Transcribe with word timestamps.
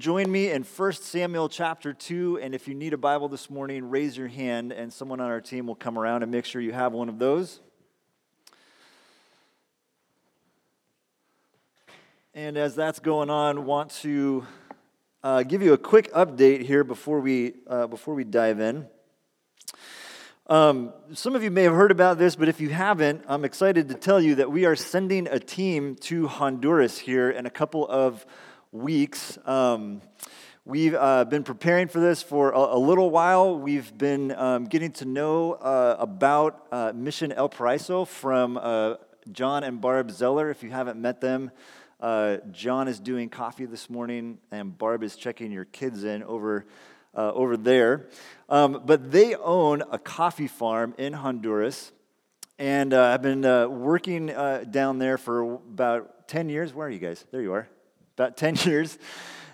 join 0.00 0.32
me 0.32 0.50
in 0.50 0.62
1 0.62 0.92
Samuel 0.92 1.50
chapter 1.50 1.92
2. 1.92 2.38
And 2.40 2.54
if 2.54 2.66
you 2.66 2.74
need 2.74 2.94
a 2.94 2.96
Bible 2.96 3.28
this 3.28 3.50
morning, 3.50 3.90
raise 3.90 4.16
your 4.16 4.28
hand, 4.28 4.72
and 4.72 4.90
someone 4.90 5.20
on 5.20 5.26
our 5.26 5.42
team 5.42 5.66
will 5.66 5.74
come 5.74 5.98
around 5.98 6.22
and 6.22 6.32
make 6.32 6.46
sure 6.46 6.62
you 6.62 6.72
have 6.72 6.94
one 6.94 7.10
of 7.10 7.18
those. 7.18 7.60
And 12.32 12.56
as 12.56 12.74
that's 12.74 12.98
going 12.98 13.28
on, 13.28 13.66
want 13.66 13.90
to 14.00 14.46
uh, 15.22 15.42
give 15.42 15.60
you 15.60 15.74
a 15.74 15.78
quick 15.78 16.10
update 16.14 16.62
here 16.62 16.82
before 16.82 17.20
we, 17.20 17.56
uh, 17.66 17.86
before 17.86 18.14
we 18.14 18.24
dive 18.24 18.58
in. 18.58 18.86
Um, 20.46 20.94
some 21.12 21.36
of 21.36 21.42
you 21.42 21.50
may 21.50 21.64
have 21.64 21.74
heard 21.74 21.90
about 21.90 22.16
this, 22.16 22.36
but 22.36 22.48
if 22.48 22.58
you 22.58 22.70
haven't, 22.70 23.22
I'm 23.28 23.44
excited 23.44 23.90
to 23.90 23.94
tell 23.94 24.20
you 24.20 24.36
that 24.36 24.50
we 24.50 24.64
are 24.64 24.76
sending 24.76 25.26
a 25.26 25.38
team 25.38 25.94
to 25.96 26.26
Honduras 26.26 26.98
here 26.98 27.28
in 27.30 27.44
a 27.44 27.50
couple 27.50 27.86
of 27.86 28.24
weeks. 28.72 29.36
Um, 29.46 30.00
we've 30.64 30.94
uh, 30.94 31.24
been 31.24 31.42
preparing 31.42 31.88
for 31.88 31.98
this 31.98 32.22
for 32.22 32.52
a, 32.52 32.76
a 32.76 32.78
little 32.78 33.10
while. 33.10 33.58
We've 33.58 33.96
been 33.96 34.30
um, 34.32 34.66
getting 34.66 34.92
to 34.92 35.04
know 35.04 35.54
uh, 35.54 35.96
about 35.98 36.66
uh, 36.70 36.92
Mission 36.94 37.32
El 37.32 37.48
Paraiso 37.48 38.06
from 38.06 38.56
uh, 38.56 38.94
John 39.32 39.64
and 39.64 39.80
Barb 39.80 40.12
Zeller. 40.12 40.50
If 40.50 40.62
you 40.62 40.70
haven't 40.70 41.00
met 41.00 41.20
them, 41.20 41.50
uh, 41.98 42.36
John 42.52 42.86
is 42.86 43.00
doing 43.00 43.28
coffee 43.28 43.66
this 43.66 43.90
morning, 43.90 44.38
and 44.52 44.76
Barb 44.76 45.02
is 45.02 45.16
checking 45.16 45.50
your 45.50 45.64
kids 45.64 46.04
in 46.04 46.22
over. 46.22 46.66
Uh, 47.12 47.32
over 47.32 47.56
there. 47.56 48.06
Um, 48.48 48.82
but 48.84 49.10
they 49.10 49.34
own 49.34 49.82
a 49.90 49.98
coffee 49.98 50.46
farm 50.46 50.94
in 50.96 51.12
Honduras. 51.12 51.90
And 52.56 52.94
I've 52.94 53.20
been 53.20 53.42
working 53.80 54.26
down 54.70 55.00
there 55.00 55.18
for 55.18 55.54
about 55.54 56.28
10 56.28 56.48
years. 56.48 56.72
Where 56.72 56.86
are 56.86 56.90
you 56.90 57.00
guys? 57.00 57.24
There 57.32 57.42
you 57.42 57.52
are 57.52 57.68
about 58.20 58.36
10 58.36 58.56
years. 58.70 58.98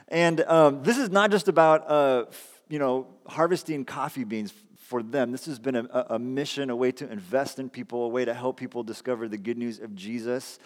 And 0.08 0.40
um, 0.42 0.82
this 0.82 0.98
is 0.98 1.10
not 1.10 1.30
just 1.30 1.48
about, 1.48 1.88
uh, 1.88 2.24
you 2.68 2.78
know, 2.78 3.06
harvesting 3.26 3.84
coffee 3.84 4.24
beans 4.24 4.52
for 4.76 5.02
them. 5.02 5.32
This 5.32 5.46
has 5.46 5.58
been 5.58 5.76
a, 5.76 6.06
a, 6.10 6.18
mission, 6.18 6.70
a 6.70 6.76
way 6.76 6.92
to 6.92 7.10
invest 7.10 7.58
in 7.58 7.68
people, 7.68 8.04
a 8.04 8.08
way 8.08 8.24
to 8.24 8.34
help 8.34 8.56
people 8.56 8.82
discover 8.82 9.28
the 9.28 9.38
good 9.38 9.58
news 9.58 9.78
of 9.80 9.94
Jesus 9.94 10.58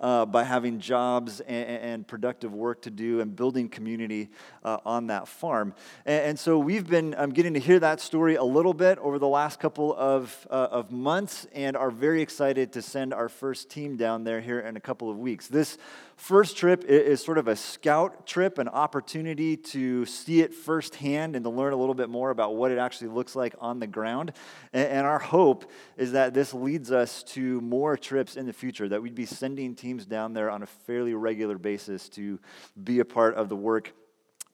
uh, 0.00 0.26
by 0.26 0.44
having 0.44 0.78
jobs 0.78 1.40
and, 1.40 1.68
and, 1.68 2.06
productive 2.06 2.52
work 2.52 2.82
to 2.82 2.90
do 2.90 3.20
and 3.20 3.34
building 3.34 3.68
community 3.68 4.28
uh, 4.62 4.76
on 4.84 5.06
that 5.06 5.26
farm. 5.26 5.74
And, 6.04 6.24
and 6.24 6.38
so 6.38 6.58
we've 6.58 6.88
been 6.88 7.14
um, 7.16 7.30
getting 7.30 7.54
to 7.54 7.60
hear 7.60 7.80
that 7.80 8.00
story 8.00 8.34
a 8.34 8.44
little 8.44 8.74
bit 8.74 8.98
over 8.98 9.18
the 9.18 9.28
last 9.28 9.58
couple 9.58 9.94
of, 9.96 10.46
uh, 10.50 10.68
of 10.70 10.90
months 10.90 11.46
and 11.54 11.76
are 11.76 11.90
very 11.90 12.20
excited 12.20 12.72
to 12.72 12.82
send 12.82 13.14
our 13.14 13.30
first 13.30 13.70
team 13.70 13.96
down 13.96 14.24
there 14.24 14.40
here 14.42 14.60
in 14.60 14.76
a 14.76 14.80
couple 14.80 15.10
of 15.10 15.18
weeks. 15.18 15.48
This 15.48 15.78
first 16.16 16.56
trip 16.56 16.84
is 16.84 17.22
sort 17.22 17.38
of 17.38 17.46
a 17.46 17.54
scout 17.54 18.26
trip, 18.26 18.58
an 18.58 18.68
opportunity 18.68 19.56
to 19.56 20.06
see 20.06 20.40
it 20.40 20.52
firsthand 20.52 21.36
and 21.36 21.44
to 21.44 21.50
learn 21.50 21.72
a 21.72 21.76
little 21.76 21.94
bit 21.94 22.08
more 22.08 22.30
about 22.30 22.56
what 22.56 22.70
it 22.70 22.78
actually 22.78 23.08
looks 23.08 23.36
like 23.36 23.54
on 23.60 23.78
the 23.78 23.86
ground. 23.86 24.32
And 24.72 25.06
our 25.06 25.18
hope 25.18 25.70
is 25.96 26.12
that 26.12 26.34
this 26.34 26.52
leads 26.54 26.90
us 26.90 27.22
to 27.24 27.60
more 27.60 27.96
trips 27.96 28.36
in 28.36 28.46
the 28.46 28.52
future, 28.52 28.88
that 28.88 29.02
we'd 29.02 29.14
be 29.14 29.26
sending 29.26 29.74
teams 29.74 30.06
down 30.06 30.32
there 30.32 30.50
on 30.50 30.62
a 30.62 30.66
fairly 30.66 31.14
regular 31.14 31.58
basis 31.58 32.08
to 32.10 32.40
be 32.82 32.98
a 33.00 33.04
part 33.04 33.34
of 33.34 33.48
the 33.48 33.56
work 33.56 33.92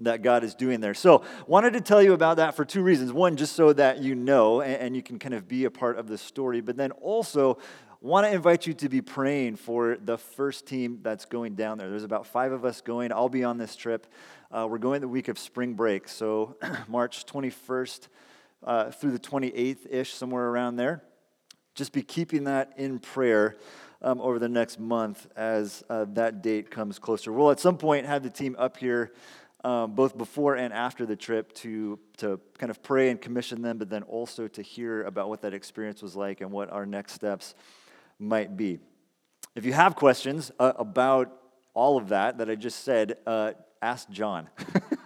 that 0.01 0.23
God 0.23 0.45
is 0.45 0.55
doing 0.55 0.81
there. 0.81 0.95
So, 0.95 1.23
wanted 1.47 1.75
to 1.75 1.81
tell 1.81 2.03
you 2.03 2.13
about 2.13 2.39
that 2.39 2.57
for 2.57 2.65
two 2.65 2.83
reasons. 2.83 3.13
One, 3.13 3.37
just 3.37 3.55
so 3.55 3.73
that 3.73 3.99
you 3.99 4.15
know 4.15 4.61
and, 4.61 4.75
and 4.75 4.97
you 4.97 5.03
can 5.03 5.19
kind 5.19 5.35
of 5.35 5.49
be 5.49 5.65
a 5.65 5.71
part 5.71 5.99
of 5.99 6.09
the 6.09 6.19
story, 6.19 6.61
but 6.61 6.77
then 6.77 6.91
also, 6.93 7.59
want 8.03 8.27
to 8.27 8.33
invite 8.33 8.67
you 8.67 8.75
to 8.75 8.89
be 8.89 9.01
praying 9.01 9.55
for 9.55 9.97
the 9.97 10.19
first 10.19 10.67
team 10.67 10.99
that's 11.03 11.25
going 11.25 11.55
down 11.55 11.79
there. 11.79 11.89
There's 11.89 12.03
about 12.03 12.27
five 12.27 12.51
of 12.51 12.65
us 12.65 12.81
going. 12.81 13.13
I'll 13.13 13.29
be 13.29 13.45
on 13.45 13.59
this 13.59 13.77
trip. 13.77 14.09
Uh, 14.51 14.67
we're 14.69 14.79
going 14.79 15.01
the 15.01 15.09
week 15.09 15.29
of 15.29 15.39
spring 15.39 15.75
break, 15.75 16.09
so 16.09 16.57
March 16.89 17.25
21st 17.27 18.09
uh, 18.65 18.91
through 18.91 19.13
the 19.13 19.21
28th 19.21 19.87
ish, 19.89 20.13
somewhere 20.13 20.49
around 20.49 20.77
there. 20.77 21.05
Just 21.77 21.93
be 21.93 22.03
keeping 22.03 22.45
that 22.45 22.73
in 22.77 22.99
prayer 22.99 23.57
um, 24.03 24.21
over 24.21 24.41
the 24.41 24.49
next 24.49 24.81
month 24.81 25.29
as 25.37 25.85
uh, 25.89 26.05
that 26.09 26.43
date 26.43 26.73
comes 26.73 26.99
closer. 26.99 27.33
We'll 27.33 27.53
at 27.53 27.61
some 27.61 27.79
point 27.79 28.07
have 28.07 28.25
the 28.25 28.31
team 28.31 28.57
up 28.59 28.77
here. 28.77 29.13
Um, 29.65 29.95
both 29.95 30.19
before 30.19 30.57
and 30.57 30.75
after 30.75 31.07
the 31.07 31.15
trip 31.15 31.53
to, 31.59 31.97
to 32.17 32.41
kind 32.59 32.69
of 32.69 32.83
pray 32.83 33.11
and 33.11 33.21
commission 33.21 33.63
them, 33.63 33.79
but 33.79 33.89
then 33.89 34.03
also 34.03 34.49
to 34.49 34.61
hear 34.61 35.05
about 35.05 35.29
what 35.29 35.43
that 35.43 35.55
experience 35.55 36.03
was 36.03 36.17
like 36.17 36.41
and 36.41 36.51
what 36.51 36.69
our 36.69 36.85
next 36.85 37.13
steps 37.13 37.55
might 38.23 38.57
be. 38.57 38.79
If 39.55 39.67
you 39.67 39.73
have 39.73 39.97
questions 39.97 40.51
uh, 40.59 40.73
about 40.77 41.37
all 41.75 41.99
of 41.99 42.09
that 42.09 42.39
that 42.39 42.49
I 42.49 42.55
just 42.55 42.85
said, 42.85 43.19
uh, 43.27 43.53
ask 43.83 44.09
John. 44.11 44.49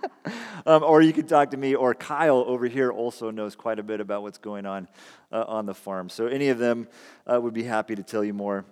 um, 0.67 0.83
or 0.83 1.01
you 1.01 1.13
can 1.13 1.27
talk 1.27 1.51
to 1.51 1.57
me, 1.57 1.75
or 1.75 1.95
Kyle 1.95 2.45
over 2.47 2.67
here 2.67 2.93
also 2.93 3.31
knows 3.31 3.57
quite 3.57 3.79
a 3.79 3.83
bit 3.83 4.01
about 4.01 4.23
what's 4.23 4.39
going 4.39 4.67
on 4.67 4.87
uh, 5.33 5.45
on 5.49 5.67
the 5.67 5.75
farm. 5.75 6.09
So 6.09 6.27
any 6.27 6.49
of 6.51 6.59
them 6.59 6.89
uh, 7.27 7.41
would 7.41 7.55
be 7.55 7.63
happy 7.63 7.97
to 7.97 8.03
tell 8.03 8.23
you 8.23 8.35
more 8.35 8.65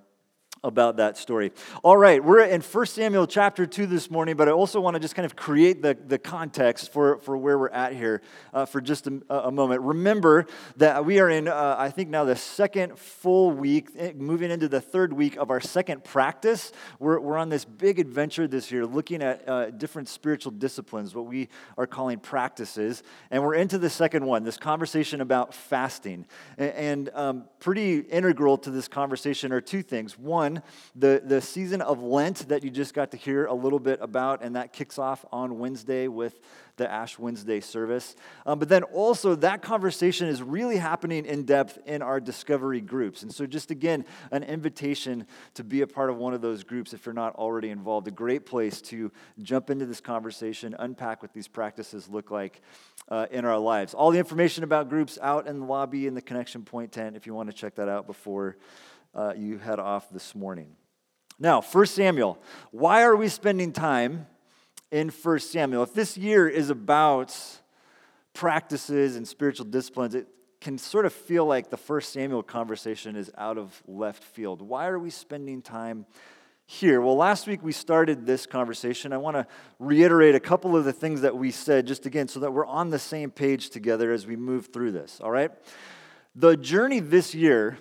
about 0.64 0.96
that 0.96 1.16
story. 1.18 1.52
All 1.82 1.96
right, 1.96 2.24
we're 2.24 2.40
in 2.40 2.62
1 2.62 2.86
Samuel 2.86 3.26
chapter 3.26 3.66
2 3.66 3.86
this 3.86 4.10
morning, 4.10 4.34
but 4.34 4.48
I 4.48 4.52
also 4.52 4.80
want 4.80 4.94
to 4.94 5.00
just 5.00 5.14
kind 5.14 5.26
of 5.26 5.36
create 5.36 5.82
the, 5.82 5.94
the 5.94 6.18
context 6.18 6.90
for, 6.90 7.18
for 7.18 7.36
where 7.36 7.58
we're 7.58 7.68
at 7.68 7.92
here 7.92 8.22
uh, 8.54 8.64
for 8.64 8.80
just 8.80 9.06
a, 9.06 9.22
a, 9.28 9.52
moment. 9.52 9.82
Remember 9.82 10.46
that 10.78 11.04
we 11.04 11.20
are 11.20 11.28
in, 11.28 11.46
uh, 11.46 11.76
I 11.78 11.90
think, 11.90 12.08
now 12.08 12.24
the 12.24 12.34
second 12.34 12.98
full 12.98 13.50
week, 13.52 13.90
eh, 13.96 14.12
moving 14.16 14.50
into 14.50 14.68
the 14.68 14.80
third 14.80 15.12
week 15.12 15.36
of 15.36 15.50
our 15.50 15.60
second 15.60 16.02
practice. 16.02 16.72
We're, 16.98 17.20
we're 17.20 17.36
on 17.36 17.50
this 17.50 17.64
big 17.64 17.98
adventure 17.98 18.48
this 18.48 18.72
year 18.72 18.86
looking 18.86 19.22
at 19.22 19.46
uh, 19.48 19.70
different 19.70 20.08
spiritual 20.08 20.52
disciplines, 20.52 21.14
what 21.14 21.26
we 21.26 21.50
are 21.76 21.86
calling 21.86 22.18
practices. 22.18 23.02
And 23.30 23.42
we're 23.42 23.54
into 23.54 23.76
the 23.78 23.90
second 23.90 24.24
one, 24.24 24.44
this 24.44 24.56
conversation 24.56 25.20
about 25.20 25.52
fasting. 25.52 26.24
And, 26.56 26.72
and 26.72 27.10
um, 27.14 27.44
pretty 27.60 27.98
integral 27.98 28.56
to 28.58 28.70
this 28.70 28.88
conversation 28.88 29.52
are 29.52 29.60
two 29.60 29.82
things. 29.82 30.18
One, 30.18 30.53
the, 30.94 31.22
the 31.24 31.40
season 31.40 31.80
of 31.80 32.02
Lent 32.02 32.48
that 32.48 32.64
you 32.64 32.70
just 32.70 32.94
got 32.94 33.10
to 33.12 33.16
hear 33.16 33.46
a 33.46 33.54
little 33.54 33.78
bit 33.78 33.98
about, 34.02 34.42
and 34.42 34.56
that 34.56 34.72
kicks 34.72 34.98
off 34.98 35.24
on 35.32 35.58
Wednesday 35.58 36.08
with 36.08 36.40
the 36.76 36.90
Ash 36.90 37.18
Wednesday 37.18 37.60
service. 37.60 38.16
Um, 38.46 38.58
but 38.58 38.68
then 38.68 38.82
also, 38.82 39.34
that 39.36 39.62
conversation 39.62 40.26
is 40.26 40.42
really 40.42 40.76
happening 40.76 41.24
in 41.24 41.44
depth 41.44 41.78
in 41.86 42.02
our 42.02 42.20
discovery 42.20 42.80
groups. 42.80 43.22
And 43.22 43.32
so, 43.32 43.46
just 43.46 43.70
again, 43.70 44.04
an 44.32 44.42
invitation 44.42 45.26
to 45.54 45.64
be 45.64 45.82
a 45.82 45.86
part 45.86 46.10
of 46.10 46.16
one 46.16 46.34
of 46.34 46.40
those 46.40 46.64
groups 46.64 46.92
if 46.92 47.06
you're 47.06 47.12
not 47.12 47.34
already 47.36 47.70
involved. 47.70 48.08
A 48.08 48.10
great 48.10 48.44
place 48.46 48.80
to 48.82 49.12
jump 49.42 49.70
into 49.70 49.86
this 49.86 50.00
conversation, 50.00 50.74
unpack 50.78 51.22
what 51.22 51.32
these 51.32 51.48
practices 51.48 52.08
look 52.08 52.30
like 52.30 52.60
uh, 53.08 53.26
in 53.30 53.44
our 53.44 53.58
lives. 53.58 53.94
All 53.94 54.10
the 54.10 54.18
information 54.18 54.64
about 54.64 54.88
groups 54.88 55.18
out 55.22 55.46
in 55.46 55.60
the 55.60 55.66
lobby 55.66 56.06
in 56.06 56.14
the 56.14 56.22
Connection 56.22 56.64
Point 56.64 56.92
tent 56.92 57.16
if 57.16 57.26
you 57.26 57.34
want 57.34 57.50
to 57.50 57.56
check 57.56 57.76
that 57.76 57.88
out 57.88 58.06
before 58.06 58.56
uh, 59.14 59.32
you 59.36 59.58
head 59.58 59.78
off 59.78 60.10
this 60.10 60.34
morning. 60.34 60.76
Now, 61.38 61.60
1 61.60 61.86
Samuel. 61.86 62.38
Why 62.70 63.02
are 63.02 63.16
we 63.16 63.28
spending 63.28 63.72
time 63.72 64.26
in 64.90 65.08
1 65.08 65.38
Samuel? 65.40 65.82
If 65.82 65.94
this 65.94 66.16
year 66.16 66.48
is 66.48 66.70
about 66.70 67.36
practices 68.32 69.16
and 69.16 69.26
spiritual 69.26 69.66
disciplines, 69.66 70.14
it 70.14 70.28
can 70.60 70.78
sort 70.78 71.06
of 71.06 71.12
feel 71.12 71.44
like 71.44 71.70
the 71.70 71.76
1 71.76 72.00
Samuel 72.02 72.42
conversation 72.42 73.16
is 73.16 73.30
out 73.36 73.58
of 73.58 73.82
left 73.86 74.22
field. 74.22 74.62
Why 74.62 74.86
are 74.88 74.98
we 74.98 75.10
spending 75.10 75.60
time 75.60 76.06
here? 76.66 77.00
Well, 77.00 77.16
last 77.16 77.46
week 77.46 77.62
we 77.62 77.72
started 77.72 78.24
this 78.24 78.46
conversation. 78.46 79.12
I 79.12 79.18
want 79.18 79.36
to 79.36 79.46
reiterate 79.78 80.34
a 80.34 80.40
couple 80.40 80.76
of 80.76 80.84
the 80.84 80.92
things 80.92 81.20
that 81.20 81.36
we 81.36 81.50
said, 81.50 81.86
just 81.86 82.06
again, 82.06 82.28
so 82.28 82.40
that 82.40 82.52
we're 82.52 82.66
on 82.66 82.90
the 82.90 82.98
same 82.98 83.30
page 83.30 83.70
together 83.70 84.12
as 84.12 84.26
we 84.26 84.36
move 84.36 84.68
through 84.72 84.92
this, 84.92 85.20
all 85.20 85.30
right? 85.30 85.50
The 86.34 86.56
journey 86.56 87.00
this 87.00 87.34
year 87.34 87.78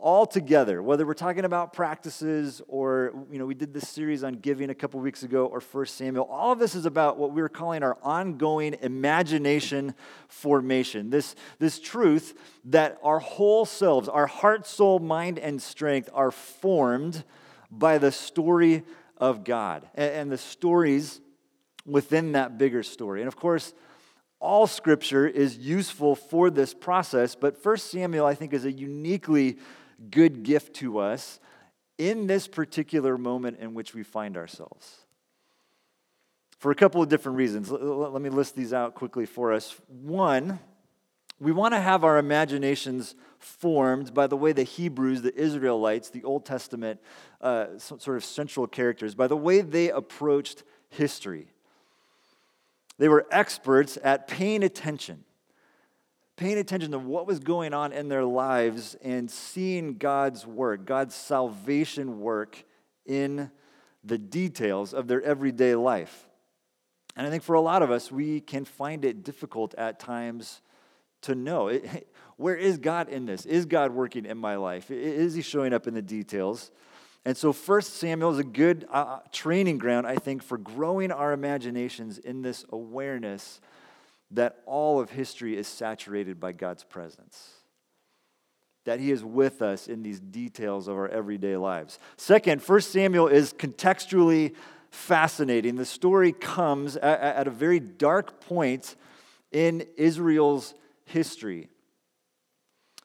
all 0.00 0.26
together, 0.26 0.82
whether 0.82 1.06
we're 1.06 1.14
talking 1.14 1.44
about 1.44 1.72
practices 1.72 2.62
or, 2.68 3.12
you 3.30 3.38
know, 3.38 3.46
we 3.46 3.54
did 3.54 3.72
this 3.72 3.88
series 3.88 4.22
on 4.24 4.34
giving 4.34 4.70
a 4.70 4.74
couple 4.74 5.00
weeks 5.00 5.22
ago 5.22 5.46
or 5.46 5.60
First 5.60 5.96
Samuel, 5.96 6.24
all 6.30 6.52
of 6.52 6.58
this 6.58 6.74
is 6.74 6.86
about 6.86 7.18
what 7.18 7.32
we're 7.32 7.48
calling 7.48 7.82
our 7.82 7.98
ongoing 8.02 8.76
imagination 8.82 9.94
formation. 10.28 11.10
This, 11.10 11.34
this 11.58 11.80
truth 11.80 12.38
that 12.66 12.98
our 13.02 13.18
whole 13.18 13.64
selves, 13.64 14.08
our 14.08 14.26
heart, 14.26 14.66
soul, 14.66 14.98
mind, 14.98 15.38
and 15.38 15.60
strength 15.60 16.08
are 16.12 16.30
formed 16.30 17.24
by 17.70 17.98
the 17.98 18.12
story 18.12 18.84
of 19.16 19.44
God 19.44 19.88
and, 19.94 20.12
and 20.12 20.32
the 20.32 20.38
stories 20.38 21.20
within 21.84 22.32
that 22.32 22.58
bigger 22.58 22.82
story. 22.82 23.20
And 23.20 23.28
of 23.28 23.36
course, 23.36 23.72
all 24.40 24.66
scripture 24.66 25.26
is 25.26 25.58
useful 25.58 26.14
for 26.14 26.48
this 26.50 26.72
process, 26.72 27.34
but 27.34 27.60
First 27.60 27.90
Samuel, 27.90 28.24
I 28.24 28.34
think, 28.34 28.52
is 28.52 28.64
a 28.64 28.70
uniquely 28.70 29.58
good 30.10 30.42
gift 30.42 30.74
to 30.76 30.98
us 30.98 31.40
in 31.96 32.26
this 32.26 32.46
particular 32.46 33.18
moment 33.18 33.58
in 33.58 33.74
which 33.74 33.94
we 33.94 34.02
find 34.02 34.36
ourselves. 34.36 35.04
For 36.58 36.70
a 36.70 36.74
couple 36.74 37.02
of 37.02 37.08
different 37.08 37.38
reasons. 37.38 37.70
Let 37.70 38.20
me 38.20 38.30
list 38.30 38.56
these 38.56 38.72
out 38.72 38.94
quickly 38.94 39.26
for 39.26 39.52
us. 39.52 39.76
One, 39.88 40.58
we 41.40 41.52
want 41.52 41.74
to 41.74 41.80
have 41.80 42.02
our 42.02 42.18
imaginations 42.18 43.14
formed 43.38 44.12
by 44.12 44.26
the 44.26 44.36
way 44.36 44.52
the 44.52 44.64
Hebrews, 44.64 45.22
the 45.22 45.34
Israelites, 45.34 46.10
the 46.10 46.24
Old 46.24 46.44
Testament 46.44 47.00
uh, 47.40 47.78
sort 47.78 48.16
of 48.16 48.24
central 48.24 48.66
characters, 48.66 49.14
by 49.14 49.28
the 49.28 49.36
way 49.36 49.60
they 49.60 49.90
approached 49.90 50.64
history. 50.88 51.46
They 52.98 53.08
were 53.08 53.26
experts 53.30 53.96
at 54.02 54.26
paying 54.26 54.64
attention, 54.64 55.24
paying 56.38 56.56
attention 56.56 56.92
to 56.92 56.98
what 57.00 57.26
was 57.26 57.40
going 57.40 57.74
on 57.74 57.92
in 57.92 58.08
their 58.08 58.24
lives 58.24 58.96
and 59.02 59.28
seeing 59.28 59.98
God's 59.98 60.46
work, 60.46 60.86
God's 60.86 61.16
salvation 61.16 62.20
work 62.20 62.64
in 63.04 63.50
the 64.04 64.18
details 64.18 64.94
of 64.94 65.08
their 65.08 65.20
everyday 65.20 65.74
life. 65.74 66.28
And 67.16 67.26
I 67.26 67.30
think 67.30 67.42
for 67.42 67.56
a 67.56 67.60
lot 67.60 67.82
of 67.82 67.90
us, 67.90 68.12
we 68.12 68.40
can 68.40 68.64
find 68.64 69.04
it 69.04 69.24
difficult 69.24 69.74
at 69.74 69.98
times 69.98 70.62
to 71.22 71.34
know 71.34 71.66
it, 71.66 72.08
where 72.36 72.54
is 72.54 72.78
God 72.78 73.08
in 73.08 73.26
this? 73.26 73.44
Is 73.44 73.66
God 73.66 73.90
working 73.90 74.24
in 74.24 74.38
my 74.38 74.54
life? 74.54 74.92
Is 74.92 75.34
He 75.34 75.42
showing 75.42 75.72
up 75.72 75.88
in 75.88 75.94
the 75.94 76.02
details? 76.02 76.70
And 77.24 77.36
so, 77.36 77.52
First 77.52 77.94
Samuel 77.94 78.30
is 78.30 78.38
a 78.38 78.44
good 78.44 78.86
uh, 78.92 79.18
training 79.32 79.78
ground, 79.78 80.06
I 80.06 80.14
think, 80.14 80.44
for 80.44 80.56
growing 80.56 81.10
our 81.10 81.32
imaginations 81.32 82.16
in 82.18 82.42
this 82.42 82.64
awareness 82.70 83.60
that 84.30 84.58
all 84.66 85.00
of 85.00 85.10
history 85.10 85.56
is 85.56 85.66
saturated 85.66 86.38
by 86.38 86.52
God's 86.52 86.84
presence. 86.84 87.50
That 88.84 89.00
he 89.00 89.10
is 89.10 89.24
with 89.24 89.62
us 89.62 89.88
in 89.88 90.02
these 90.02 90.20
details 90.20 90.88
of 90.88 90.96
our 90.96 91.08
everyday 91.08 91.56
lives. 91.56 91.98
Second, 92.16 92.62
First 92.62 92.92
Samuel 92.92 93.28
is 93.28 93.52
contextually 93.52 94.54
fascinating. 94.90 95.76
The 95.76 95.84
story 95.84 96.32
comes 96.32 96.96
at, 96.96 97.46
a 97.46 97.50
very 97.50 97.80
dark 97.80 98.40
point 98.40 98.96
in 99.52 99.86
Israel's 99.96 100.74
history. 101.04 101.68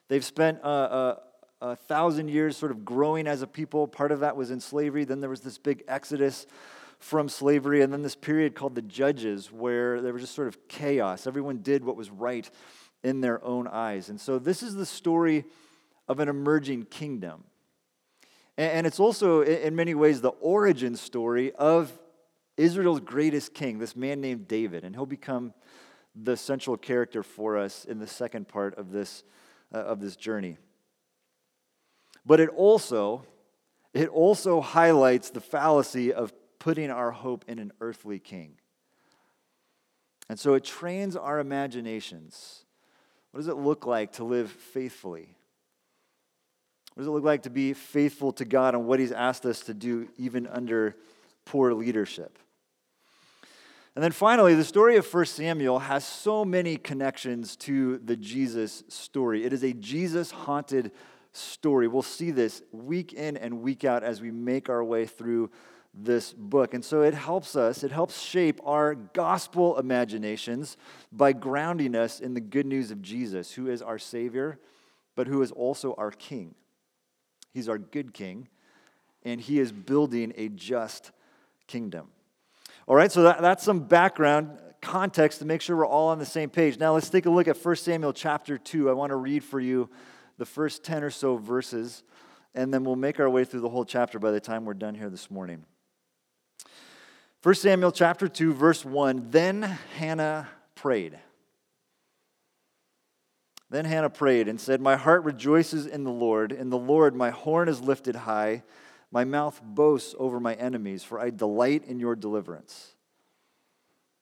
They've 0.10 0.24
spent 0.24 0.60
a, 0.64 0.69
a, 0.69 1.19
a, 1.62 1.76
thousand 1.76 2.30
years 2.30 2.58
sort 2.58 2.72
of 2.72 2.86
growing 2.86 3.28
as 3.28 3.42
a 3.42 3.48
people. 3.48 3.88
Part 3.88 4.12
of 4.12 4.19
that 4.19 4.36
was 4.36 4.52
in 4.52 4.60
slavery. 4.60 5.06
Then 5.06 5.22
there 5.22 5.30
was 5.30 5.42
this 5.42 5.58
big 5.58 5.84
exodus 5.88 6.46
from 7.04 7.28
slavery. 7.28 7.82
And 7.82 7.92
then 7.92 8.02
this 8.02 8.16
period 8.16 8.56
called 8.56 8.76
the 8.76 8.82
Judges, 8.82 9.52
where 9.52 10.02
there 10.02 10.14
was 10.14 10.22
just 10.22 10.34
sort 10.34 10.48
of 10.48 10.70
chaos. 10.70 11.28
Everyone 11.28 11.58
did 11.58 11.84
what 11.84 11.98
was 11.98 12.10
right 12.10 12.50
in 13.04 13.20
their 13.20 13.44
own 13.44 13.68
eyes. 13.68 14.08
And 14.08 14.20
so 14.20 14.40
this 14.40 14.64
is 14.64 14.74
the 14.74 14.86
story 14.86 15.44
of 16.08 16.22
an 16.22 16.30
emerging 16.30 16.86
kingdom. 16.86 17.44
And 18.58 18.88
it's 18.88 19.02
also, 19.02 19.42
in 19.42 19.76
many 19.76 19.94
ways, 19.96 20.22
the 20.22 20.30
origin 20.30 20.96
story 20.96 21.52
of 21.56 21.92
Israel's 22.56 23.02
greatest 23.02 23.54
king, 23.54 23.80
this 23.80 23.98
man 23.98 24.22
named 24.22 24.48
David. 24.48 24.86
And 24.86 24.96
he'll 24.96 25.06
become 25.06 25.54
the 26.16 26.38
central 26.38 26.78
character 26.78 27.22
for 27.22 27.58
us 27.58 27.84
in 27.84 28.00
the 28.00 28.08
second 28.08 28.48
part 28.48 28.78
of 28.78 28.92
this, 28.92 29.24
uh, 29.74 29.80
of 29.80 30.00
this 30.00 30.16
journey. 30.16 30.58
But 32.26 32.40
it 32.40 32.50
also, 32.50 33.26
it 33.94 34.08
also 34.08 34.62
highlights 34.62 35.32
the 35.32 35.42
fallacy 35.42 36.14
of 36.14 36.32
putting 36.63 36.89
our 36.89 37.12
hope 37.12 37.44
in 37.50 37.60
an 37.60 37.74
earthly 37.81 38.19
king. 38.19 38.54
And 40.30 40.39
so 40.39 40.54
it 40.54 40.63
trains 40.63 41.18
our 41.18 41.39
imaginations. 41.39 42.63
What 43.31 43.39
does 43.42 43.50
it 43.50 43.57
look 43.57 43.86
like 43.86 44.13
to 44.13 44.24
live 44.24 44.50
faithfully? 44.50 45.36
What 46.94 47.01
does 47.01 47.07
it 47.07 47.12
look 47.12 47.25
like 47.25 47.44
to 47.44 47.50
be 47.50 47.74
faithful 47.74 48.31
to 48.33 48.45
God 48.45 48.75
and 48.75 48.88
what 48.88 49.01
He's 49.01 49.12
asked 49.12 49.45
us 49.45 49.60
to 49.62 49.74
do, 49.74 50.07
even 50.18 50.48
under 50.48 50.95
poor 51.44 51.74
leadership? 51.74 52.39
And 53.94 54.01
then 54.01 54.13
finally, 54.13 54.56
the 54.56 54.63
story 54.63 54.95
of 54.95 55.13
1 55.13 55.25
Samuel 55.25 55.80
has 55.80 56.06
so 56.06 56.45
many 56.45 56.77
connections 56.77 57.57
to 57.57 57.98
the 57.98 58.16
Jesus 58.16 58.86
story. 58.88 59.44
It 59.44 59.51
is 59.51 59.66
a 59.66 59.74
Jesus 59.74 60.31
haunted 60.31 60.92
story. 61.33 61.89
We'll 61.89 62.04
see 62.04 62.31
this 62.31 62.62
week 62.71 63.12
in 63.12 63.36
and 63.36 63.62
week 63.62 63.83
out 63.83 64.04
as 64.04 64.21
we 64.21 64.31
make 64.31 64.69
our 64.69 64.83
way 64.83 65.06
through 65.06 65.51
this 65.94 66.34
book. 66.34 66.74
And 66.74 66.84
so 66.84 67.01
it 67.01 67.13
helps 67.13 67.56
us, 67.56 67.84
it 67.84 67.92
helps 67.92 68.19
shape 68.19 68.60
our 68.66 68.95
gospel 68.95 69.78
imaginations 69.78 70.75
by 71.12 71.34
grounding 71.34 71.95
us 71.95 72.19
in 72.19 72.34
the 72.34 72.42
good 72.42 72.66
news 72.66 72.92
of 72.92 73.01
Jesus, 73.01 73.51
who 73.54 73.69
is 73.69 73.81
our 73.81 74.00
Savior, 74.00 74.60
but 75.16 75.28
who 75.28 75.42
is 75.42 75.51
also 75.51 75.94
our 75.98 76.12
King. 76.12 76.56
He's 77.54 77.69
our 77.69 77.78
good 77.78 78.13
King, 78.13 78.48
and 79.24 79.40
He 79.40 79.60
is 79.60 79.72
building 79.72 80.34
a 80.36 80.50
just 80.50 81.12
kingdom. 81.68 82.07
All 82.88 82.95
right, 82.95 83.12
so 83.12 83.24
that, 83.24 83.42
that's 83.42 83.63
some 83.63 83.81
background 83.81 84.57
context 84.81 85.40
to 85.40 85.45
make 85.45 85.62
sure 85.62 85.78
we're 85.78 85.86
all 85.86 86.10
on 86.10 86.19
the 86.19 86.25
same 86.25 86.50
page. 86.50 86.78
Now 86.78 86.94
let's 86.94 87.10
take 87.10 87.25
a 87.25 87.30
look 87.30 87.48
at 87.48 87.56
1 87.56 87.75
Samuel 87.78 88.12
chapter 88.12 88.57
2. 88.57 88.90
I 88.90 88.94
want 88.94 89.12
to 89.12 89.16
read 89.16 89.44
for 89.44 89.60
you 89.60 89.90
the 90.38 90.45
first 90.45 90.84
10 90.84 91.04
or 91.04 91.10
so 91.10 91.38
verses, 91.38 92.04
and 92.56 92.74
then 92.74 92.84
we'll 92.84 92.95
make 92.95 93.19
our 93.19 93.30
way 93.30 93.45
through 93.45 93.62
the 93.62 93.69
whole 93.69 93.86
chapter 93.86 94.19
by 94.19 94.31
the 94.31 94.42
time 94.42 94.66
we're 94.66 94.74
done 94.74 94.95
here 94.95 95.10
this 95.10 95.31
morning. 95.31 95.63
1 97.44 97.56
Samuel 97.56 97.92
chapter 97.92 98.30
2, 98.30 98.54
verse 98.54 98.86
1 98.86 99.28
Then 99.31 99.63
Hannah 99.98 100.48
prayed. 100.75 101.19
Then 103.69 103.84
Hannah 103.84 104.10
prayed 104.10 104.48
and 104.48 104.62
said, 104.62 104.80
My 104.80 104.95
heart 104.95 105.25
rejoices 105.25 105.86
in 105.86 106.06
the 106.06 106.12
Lord. 106.12 106.54
In 106.54 106.69
the 106.69 106.78
Lord, 106.78 107.16
my 107.16 107.31
horn 107.31 107.68
is 107.68 107.81
lifted 107.81 108.16
high. 108.16 108.63
My 109.12 109.25
mouth 109.25 109.62
boasts 109.62 110.16
over 110.18 110.40
my 110.40 110.54
enemies, 110.54 111.04
for 111.04 111.19
I 111.19 111.31
delight 111.31 111.84
in 111.84 112.00
your 112.00 112.16
deliverance. 112.16 112.95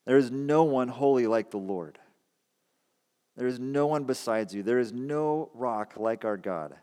There 0.06 0.18
is 0.18 0.32
no 0.32 0.64
one 0.64 0.88
holy 0.88 1.28
like 1.28 1.52
the 1.52 1.58
Lord. 1.58 2.00
There 3.38 3.48
is 3.48 3.60
no 3.60 3.86
one 3.86 4.06
besides 4.06 4.56
you. 4.56 4.64
There 4.64 4.80
is 4.80 4.94
no 4.94 5.52
rock 5.54 5.94
like 5.96 6.26
our 6.26 6.38
God. 6.38 6.74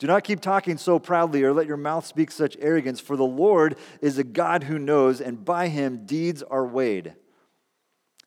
Do 0.00 0.06
not 0.06 0.24
keep 0.24 0.40
talking 0.40 0.78
so 0.78 0.98
proudly 0.98 1.44
or 1.44 1.52
let 1.52 1.66
your 1.66 1.76
mouth 1.76 2.06
speak 2.06 2.30
such 2.30 2.56
arrogance, 2.58 3.00
for 3.00 3.18
the 3.18 3.22
Lord 3.22 3.76
is 4.00 4.16
a 4.16 4.24
God 4.24 4.64
who 4.64 4.78
knows, 4.78 5.20
and 5.20 5.44
by 5.44 5.68
him 5.68 6.06
deeds 6.06 6.42
are 6.42 6.64
weighed. 6.66 7.14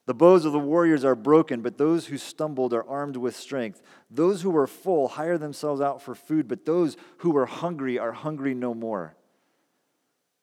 The 0.05 0.13
bows 0.13 0.45
of 0.45 0.51
the 0.51 0.59
warriors 0.59 1.03
are 1.03 1.15
broken, 1.15 1.61
but 1.61 1.79
those 1.79 2.05
who 2.05 2.19
stumbled 2.19 2.75
are 2.75 2.87
armed 2.87 3.17
with 3.17 3.35
strength. 3.35 3.81
Those 4.11 4.43
who 4.43 4.51
were 4.51 4.67
full 4.67 5.07
hire 5.07 5.39
themselves 5.39 5.81
out 5.81 5.99
for 5.99 6.13
food, 6.13 6.47
but 6.47 6.65
those 6.65 6.95
who 7.17 7.31
were 7.31 7.47
hungry 7.47 7.97
are 7.97 8.11
hungry 8.11 8.53
no 8.53 8.75
more. 8.75 9.15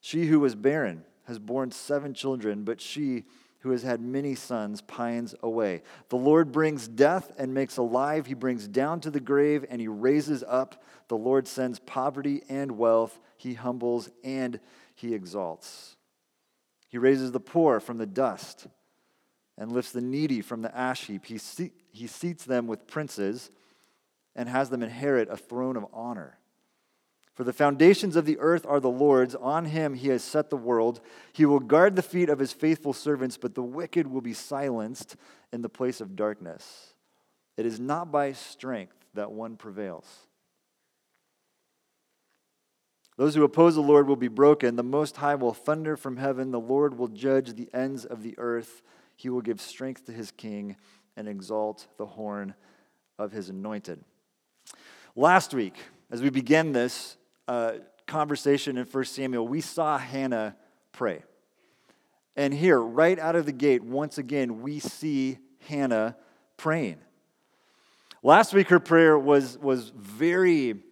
She 0.01 0.25
who 0.25 0.41
was 0.41 0.55
barren 0.55 1.05
has 1.27 1.39
borne 1.39 1.71
seven 1.71 2.13
children, 2.13 2.65
but 2.65 2.81
she 2.81 3.23
who 3.61 3.71
has 3.71 3.83
had 3.83 4.01
many 4.01 4.35
sons 4.35 4.81
pines 4.81 5.33
away. 5.41 5.83
The 6.09 6.17
Lord 6.17 6.51
brings 6.51 6.87
death 6.87 7.31
and 7.37 7.53
makes 7.53 7.77
alive. 7.77 8.25
He 8.25 8.33
brings 8.33 8.67
down 8.67 8.99
to 9.01 9.11
the 9.11 9.19
grave 9.19 9.65
and 9.69 9.79
he 9.79 9.87
raises 9.87 10.43
up. 10.47 10.83
The 11.07 11.17
Lord 11.17 11.47
sends 11.47 11.79
poverty 11.79 12.43
and 12.49 12.77
wealth. 12.77 13.19
He 13.37 13.53
humbles 13.53 14.09
and 14.23 14.59
he 14.95 15.13
exalts. 15.13 15.95
He 16.89 16.97
raises 16.97 17.31
the 17.31 17.39
poor 17.39 17.79
from 17.79 17.97
the 17.97 18.07
dust 18.07 18.67
and 19.57 19.71
lifts 19.71 19.91
the 19.91 20.01
needy 20.01 20.41
from 20.41 20.63
the 20.63 20.75
ash 20.75 21.05
heap. 21.05 21.25
He, 21.25 21.39
he 21.91 22.07
seats 22.07 22.45
them 22.45 22.65
with 22.65 22.87
princes 22.87 23.51
and 24.35 24.49
has 24.49 24.69
them 24.69 24.81
inherit 24.81 25.29
a 25.29 25.37
throne 25.37 25.77
of 25.77 25.85
honor. 25.93 26.37
For 27.41 27.45
the 27.45 27.53
foundations 27.53 28.15
of 28.15 28.27
the 28.27 28.37
earth 28.37 28.67
are 28.67 28.79
the 28.79 28.91
Lord's. 28.91 29.33
On 29.33 29.65
him 29.65 29.95
he 29.95 30.09
has 30.09 30.23
set 30.23 30.51
the 30.51 30.55
world. 30.55 31.01
He 31.33 31.43
will 31.43 31.59
guard 31.59 31.95
the 31.95 32.03
feet 32.03 32.29
of 32.29 32.37
his 32.37 32.53
faithful 32.53 32.93
servants, 32.93 33.35
but 33.35 33.55
the 33.55 33.63
wicked 33.63 34.05
will 34.05 34.21
be 34.21 34.35
silenced 34.35 35.15
in 35.51 35.63
the 35.63 35.67
place 35.67 36.01
of 36.01 36.15
darkness. 36.15 36.93
It 37.57 37.65
is 37.65 37.79
not 37.79 38.11
by 38.11 38.33
strength 38.33 38.93
that 39.15 39.31
one 39.31 39.55
prevails. 39.57 40.05
Those 43.17 43.33
who 43.33 43.43
oppose 43.43 43.73
the 43.73 43.81
Lord 43.81 44.07
will 44.07 44.15
be 44.15 44.27
broken. 44.27 44.75
The 44.75 44.83
Most 44.83 45.17
High 45.17 45.33
will 45.33 45.55
thunder 45.55 45.97
from 45.97 46.17
heaven. 46.17 46.51
The 46.51 46.59
Lord 46.59 46.95
will 46.95 47.07
judge 47.07 47.55
the 47.55 47.69
ends 47.73 48.05
of 48.05 48.21
the 48.21 48.35
earth. 48.37 48.83
He 49.15 49.29
will 49.29 49.41
give 49.41 49.59
strength 49.59 50.05
to 50.05 50.11
his 50.11 50.29
king 50.29 50.75
and 51.17 51.27
exalt 51.27 51.87
the 51.97 52.05
horn 52.05 52.53
of 53.17 53.31
his 53.31 53.49
anointed. 53.49 54.03
Last 55.15 55.55
week, 55.55 55.77
as 56.11 56.21
we 56.21 56.29
began 56.29 56.73
this 56.73 57.17
uh, 57.47 57.73
conversation 58.07 58.77
in 58.77 58.85
1 58.85 59.03
Samuel, 59.05 59.47
we 59.47 59.61
saw 59.61 59.97
Hannah 59.97 60.55
pray. 60.91 61.23
And 62.35 62.53
here, 62.53 62.79
right 62.79 63.19
out 63.19 63.35
of 63.35 63.45
the 63.45 63.51
gate, 63.51 63.83
once 63.83 64.17
again, 64.17 64.61
we 64.61 64.79
see 64.79 65.37
Hannah 65.67 66.15
praying. 66.57 66.97
Last 68.23 68.53
week, 68.53 68.69
her 68.69 68.79
prayer 68.79 69.17
was, 69.17 69.57
was 69.57 69.89
very 69.95 70.83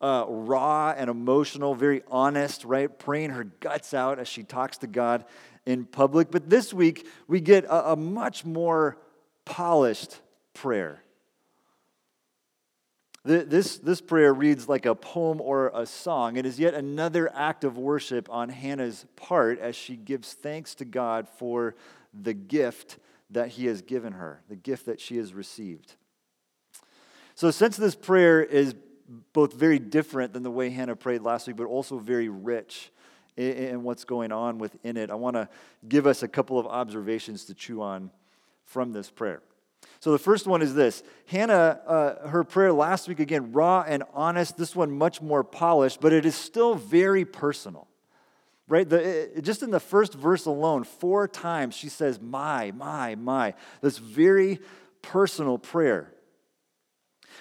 uh, 0.00 0.26
raw 0.28 0.94
and 0.96 1.08
emotional, 1.08 1.74
very 1.74 2.02
honest, 2.10 2.64
right? 2.64 2.96
Praying 2.98 3.30
her 3.30 3.44
guts 3.44 3.94
out 3.94 4.18
as 4.18 4.28
she 4.28 4.42
talks 4.42 4.78
to 4.78 4.86
God 4.86 5.24
in 5.64 5.84
public. 5.84 6.30
But 6.30 6.50
this 6.50 6.74
week, 6.74 7.06
we 7.26 7.40
get 7.40 7.64
a, 7.64 7.92
a 7.92 7.96
much 7.96 8.44
more 8.44 8.98
polished 9.44 10.20
prayer. 10.52 11.03
This, 13.24 13.78
this 13.78 14.02
prayer 14.02 14.34
reads 14.34 14.68
like 14.68 14.84
a 14.84 14.94
poem 14.94 15.40
or 15.40 15.70
a 15.74 15.86
song. 15.86 16.36
It 16.36 16.44
is 16.44 16.60
yet 16.60 16.74
another 16.74 17.34
act 17.34 17.64
of 17.64 17.78
worship 17.78 18.28
on 18.30 18.50
Hannah's 18.50 19.06
part 19.16 19.58
as 19.58 19.74
she 19.74 19.96
gives 19.96 20.34
thanks 20.34 20.74
to 20.76 20.84
God 20.84 21.26
for 21.38 21.74
the 22.12 22.34
gift 22.34 22.98
that 23.30 23.48
He 23.48 23.64
has 23.64 23.80
given 23.80 24.12
her, 24.12 24.42
the 24.50 24.56
gift 24.56 24.84
that 24.86 25.00
she 25.00 25.16
has 25.16 25.32
received. 25.32 25.94
So, 27.34 27.50
since 27.50 27.78
this 27.78 27.94
prayer 27.94 28.42
is 28.42 28.74
both 29.32 29.54
very 29.54 29.78
different 29.78 30.34
than 30.34 30.42
the 30.42 30.50
way 30.50 30.68
Hannah 30.68 30.94
prayed 30.94 31.22
last 31.22 31.46
week, 31.46 31.56
but 31.56 31.64
also 31.64 31.98
very 31.98 32.28
rich 32.28 32.90
and 33.38 33.82
what's 33.82 34.04
going 34.04 34.32
on 34.32 34.58
within 34.58 34.98
it, 34.98 35.10
I 35.10 35.14
want 35.14 35.34
to 35.36 35.48
give 35.88 36.06
us 36.06 36.22
a 36.22 36.28
couple 36.28 36.58
of 36.58 36.66
observations 36.66 37.46
to 37.46 37.54
chew 37.54 37.80
on 37.80 38.10
from 38.66 38.92
this 38.92 39.10
prayer. 39.10 39.40
So 40.00 40.12
the 40.12 40.18
first 40.18 40.46
one 40.46 40.60
is 40.60 40.74
this 40.74 41.02
Hannah, 41.26 41.80
uh, 41.86 42.28
her 42.28 42.44
prayer 42.44 42.72
last 42.72 43.08
week, 43.08 43.20
again, 43.20 43.52
raw 43.52 43.84
and 43.86 44.02
honest. 44.12 44.56
This 44.56 44.76
one, 44.76 44.90
much 44.90 45.22
more 45.22 45.42
polished, 45.42 46.00
but 46.00 46.12
it 46.12 46.26
is 46.26 46.34
still 46.34 46.74
very 46.74 47.24
personal. 47.24 47.88
Right? 48.66 48.88
The, 48.88 49.36
it, 49.36 49.42
just 49.42 49.62
in 49.62 49.70
the 49.70 49.80
first 49.80 50.14
verse 50.14 50.46
alone, 50.46 50.84
four 50.84 51.28
times 51.28 51.74
she 51.74 51.88
says, 51.88 52.20
My, 52.20 52.72
my, 52.72 53.14
my. 53.14 53.54
This 53.80 53.98
very 53.98 54.60
personal 55.02 55.58
prayer. 55.58 56.12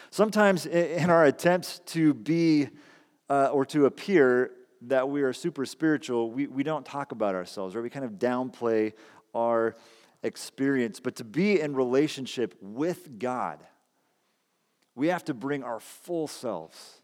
Sometimes 0.09 0.65
in 0.65 1.09
our 1.09 1.25
attempts 1.25 1.79
to 1.87 2.13
be 2.13 2.69
uh, 3.29 3.47
or 3.47 3.65
to 3.67 3.85
appear 3.85 4.51
that 4.81 5.09
we 5.09 5.23
are 5.23 5.33
super 5.33 5.65
spiritual, 5.65 6.29
we, 6.29 6.47
we 6.47 6.63
don't 6.63 6.85
talk 6.85 7.11
about 7.11 7.35
ourselves, 7.35 7.73
right? 7.73 7.81
We 7.81 7.89
kind 7.89 8.05
of 8.05 8.13
downplay 8.13 8.93
our 9.33 9.75
experience. 10.23 10.99
But 10.99 11.17
to 11.17 11.23
be 11.23 11.59
in 11.59 11.75
relationship 11.75 12.55
with 12.61 13.19
God, 13.19 13.59
we 14.95 15.07
have 15.07 15.25
to 15.25 15.33
bring 15.33 15.63
our 15.63 15.79
full 15.79 16.27
selves, 16.27 17.01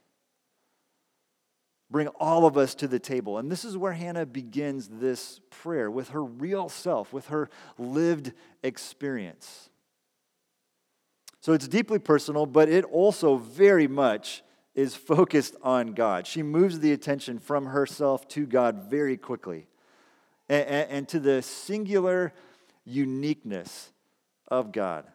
bring 1.91 2.07
all 2.19 2.45
of 2.45 2.57
us 2.57 2.75
to 2.75 2.87
the 2.87 2.99
table. 2.99 3.37
And 3.37 3.51
this 3.51 3.65
is 3.65 3.77
where 3.77 3.93
Hannah 3.93 4.25
begins 4.25 4.87
this 4.87 5.41
prayer 5.49 5.91
with 5.91 6.09
her 6.09 6.23
real 6.23 6.69
self, 6.69 7.11
with 7.13 7.27
her 7.27 7.49
lived 7.77 8.33
experience. 8.63 9.69
So 11.41 11.53
it's 11.53 11.67
deeply 11.67 11.99
personal, 11.99 12.45
but 12.45 12.69
it 12.69 12.85
also 12.85 13.37
very 13.37 13.87
much 13.87 14.43
is 14.75 14.95
focused 14.95 15.55
on 15.63 15.93
God. 15.93 16.27
She 16.27 16.43
moves 16.43 16.79
the 16.79 16.91
attention 16.91 17.39
from 17.39 17.67
herself 17.67 18.27
to 18.29 18.45
God 18.45 18.89
very 18.89 19.17
quickly 19.17 19.67
and, 20.47 20.67
and, 20.67 20.91
and 20.91 21.07
to 21.09 21.19
the 21.19 21.41
singular 21.41 22.33
uniqueness 22.89 23.91
of 24.47 24.71
God. 24.71 25.05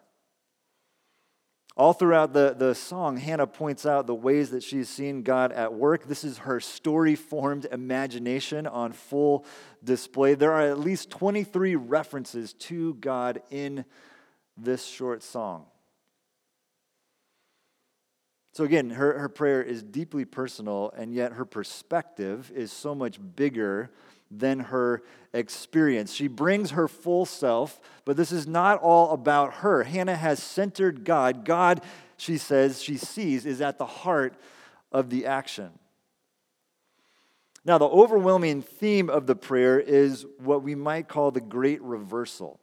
All 1.76 1.92
throughout 1.92 2.32
the, 2.32 2.54
the 2.56 2.72
song, 2.72 3.16
Hannah 3.16 3.48
points 3.48 3.84
out 3.84 4.06
the 4.06 4.14
ways 4.14 4.50
that 4.50 4.62
she's 4.62 4.88
seen 4.88 5.22
God 5.24 5.50
at 5.50 5.74
work. 5.74 6.06
This 6.06 6.22
is 6.22 6.38
her 6.38 6.60
story 6.60 7.16
formed 7.16 7.64
imagination 7.64 8.68
on 8.68 8.92
full 8.92 9.44
display. 9.82 10.34
There 10.34 10.52
are 10.52 10.62
at 10.62 10.78
least 10.78 11.10
23 11.10 11.74
references 11.74 12.52
to 12.54 12.94
God 12.94 13.42
in 13.50 13.84
this 14.56 14.84
short 14.84 15.24
song. 15.24 15.66
So, 18.52 18.62
again, 18.62 18.90
her, 18.90 19.18
her 19.18 19.28
prayer 19.28 19.60
is 19.60 19.82
deeply 19.82 20.24
personal, 20.24 20.92
and 20.96 21.12
yet 21.12 21.32
her 21.32 21.44
perspective 21.44 22.52
is 22.54 22.70
so 22.70 22.94
much 22.94 23.18
bigger 23.34 23.90
than 24.30 24.60
her 24.60 25.02
experience. 25.34 26.14
She 26.14 26.28
brings 26.28 26.70
her 26.70 26.88
full 26.88 27.26
self, 27.26 27.80
but 28.04 28.16
this 28.16 28.32
is 28.32 28.46
not 28.46 28.80
all 28.80 29.12
about 29.12 29.54
her. 29.54 29.82
Hannah 29.82 30.16
has 30.16 30.42
centered 30.42 31.04
God. 31.04 31.44
God, 31.44 31.82
she 32.16 32.38
says, 32.38 32.80
she 32.80 32.96
sees, 32.96 33.44
is 33.44 33.60
at 33.60 33.76
the 33.76 33.84
heart 33.84 34.34
of 34.92 35.10
the 35.10 35.26
action. 35.26 35.70
Now, 37.66 37.78
the 37.78 37.88
overwhelming 37.88 38.62
theme 38.62 39.10
of 39.10 39.26
the 39.26 39.34
prayer 39.34 39.80
is 39.80 40.24
what 40.38 40.62
we 40.62 40.74
might 40.74 41.08
call 41.08 41.30
the 41.30 41.40
great 41.40 41.82
reversal, 41.82 42.60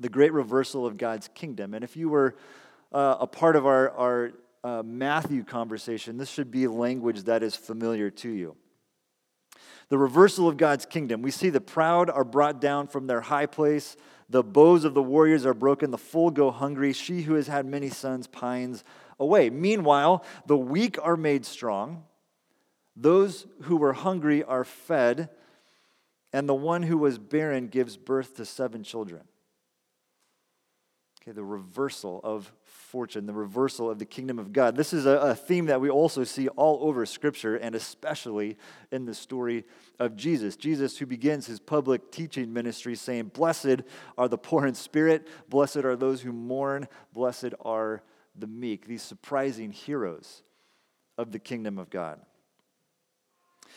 the 0.00 0.08
great 0.08 0.32
reversal 0.32 0.86
of 0.86 0.96
God's 0.96 1.28
kingdom. 1.28 1.74
And 1.74 1.84
if 1.84 1.96
you 1.96 2.08
were 2.08 2.34
uh, 2.92 3.18
a 3.20 3.26
part 3.26 3.56
of 3.56 3.66
our, 3.66 3.90
our 3.90 4.32
uh, 4.64 4.82
Matthew 4.84 5.44
conversation, 5.44 6.16
this 6.16 6.30
should 6.30 6.50
be 6.50 6.66
language 6.66 7.24
that 7.24 7.42
is 7.42 7.54
familiar 7.54 8.10
to 8.10 8.30
you 8.30 8.56
the 9.92 9.98
reversal 9.98 10.48
of 10.48 10.56
God's 10.56 10.86
kingdom. 10.86 11.20
We 11.20 11.30
see 11.30 11.50
the 11.50 11.60
proud 11.60 12.08
are 12.08 12.24
brought 12.24 12.62
down 12.62 12.86
from 12.86 13.06
their 13.06 13.20
high 13.20 13.44
place, 13.44 13.94
the 14.30 14.42
bows 14.42 14.86
of 14.86 14.94
the 14.94 15.02
warriors 15.02 15.44
are 15.44 15.52
broken, 15.52 15.90
the 15.90 15.98
full 15.98 16.30
go 16.30 16.50
hungry, 16.50 16.94
she 16.94 17.20
who 17.20 17.34
has 17.34 17.46
had 17.46 17.66
many 17.66 17.90
sons 17.90 18.26
pines 18.26 18.84
away. 19.20 19.50
Meanwhile, 19.50 20.24
the 20.46 20.56
weak 20.56 20.96
are 21.02 21.18
made 21.18 21.44
strong, 21.44 22.04
those 22.96 23.46
who 23.64 23.76
were 23.76 23.92
hungry 23.92 24.42
are 24.42 24.64
fed, 24.64 25.28
and 26.32 26.48
the 26.48 26.54
one 26.54 26.84
who 26.84 26.96
was 26.96 27.18
barren 27.18 27.68
gives 27.68 27.98
birth 27.98 28.34
to 28.36 28.46
seven 28.46 28.82
children. 28.82 29.20
Okay, 31.20 31.32
the 31.32 31.44
reversal 31.44 32.18
of 32.24 32.50
fortune, 32.92 33.24
the 33.24 33.32
reversal 33.32 33.90
of 33.90 33.98
the 33.98 34.04
kingdom 34.04 34.38
of 34.38 34.52
God. 34.52 34.76
This 34.76 34.92
is 34.92 35.06
a, 35.06 35.12
a, 35.12 35.34
theme 35.34 35.64
that 35.66 35.80
we 35.80 35.88
also 35.88 36.24
see 36.24 36.48
all 36.48 36.78
over 36.82 37.06
Scripture 37.06 37.56
and 37.56 37.74
especially 37.74 38.58
in 38.90 39.06
the 39.06 39.14
story 39.14 39.64
of 39.98 40.14
Jesus. 40.14 40.56
Jesus, 40.56 40.98
who 40.98 41.06
begins 41.06 41.46
his 41.46 41.58
public 41.58 42.12
teaching 42.12 42.52
ministry 42.52 42.94
saying, 42.94 43.30
Blessed 43.32 43.80
are 44.18 44.28
the 44.28 44.36
poor 44.36 44.66
in 44.66 44.74
spirit, 44.74 45.26
blessed 45.48 45.78
are 45.78 45.96
those 45.96 46.20
who 46.20 46.34
mourn, 46.34 46.86
blessed 47.14 47.54
are 47.62 48.02
the 48.36 48.46
meek. 48.46 48.86
These 48.86 49.02
surprising 49.02 49.72
heroes 49.72 50.42
of 51.16 51.32
the 51.32 51.38
kingdom 51.38 51.78
of 51.78 51.88
God. 51.88 52.20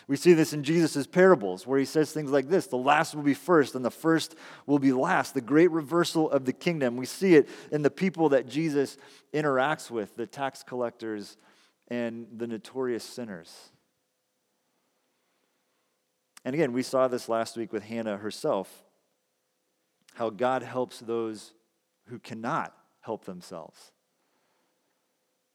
We 0.08 0.18
see 0.18 0.34
this 0.34 0.54
in 0.54 0.64
Jesus' 0.64 1.08
parables, 1.08 1.66
where 1.66 1.80
he 1.80 1.86
says 1.86 2.12
things 2.12 2.32
like 2.32 2.48
this 2.48 2.68
the 2.68 2.78
last 2.78 3.16
will 3.16 3.24
be 3.24 3.34
first, 3.34 3.76
and 3.76 3.84
the 3.84 3.92
first 3.92 4.36
will 4.66 4.80
be 4.80 4.92
last. 4.92 5.34
The 5.34 5.42
great 5.42 5.72
reversal 5.72 6.30
of 6.30 6.46
the 6.46 6.54
kingdom. 6.54 6.96
We 6.96 7.06
see 7.06 7.36
it 7.36 7.50
in 7.72 7.82
the 7.82 7.90
people 7.90 8.30
that 8.30 8.48
Jesus 8.48 8.98
interacts 9.34 9.90
with 9.90 10.16
the 10.16 10.28
tax 10.28 10.64
collectors 10.64 11.38
and 11.88 12.28
the 12.36 12.48
notorious 12.48 13.04
sinners. 13.04 13.72
And 16.44 16.54
again, 16.54 16.74
we 16.74 16.84
saw 16.84 17.08
this 17.08 17.28
last 17.28 17.58
week 17.58 17.74
with 17.74 17.84
Hannah 17.84 18.18
herself 18.18 18.84
how 20.14 20.30
God 20.30 20.62
helps 20.62 21.00
those 21.00 21.54
who 22.08 22.20
cannot 22.20 22.76
help 23.02 23.26
themselves 23.26 23.92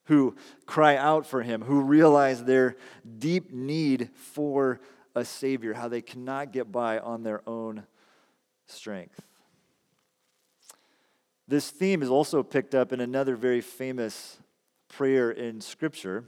who 0.05 0.35
cry 0.65 0.95
out 0.95 1.25
for 1.25 1.41
him, 1.41 1.61
who 1.61 1.81
realize 1.81 2.43
their 2.43 2.75
deep 3.19 3.51
need 3.51 4.09
for 4.15 4.79
a 5.15 5.25
Savior, 5.25 5.73
how 5.73 5.87
they 5.87 6.01
cannot 6.01 6.51
get 6.51 6.71
by 6.71 6.99
on 6.99 7.23
their 7.23 7.47
own 7.47 7.83
strength. 8.67 9.21
This 11.47 11.69
theme 11.69 12.01
is 12.01 12.09
also 12.09 12.43
picked 12.43 12.73
up 12.73 12.93
in 12.93 13.01
another 13.01 13.35
very 13.35 13.61
famous 13.61 14.37
prayer 14.87 15.31
in 15.31 15.59
Scripture. 15.59 16.23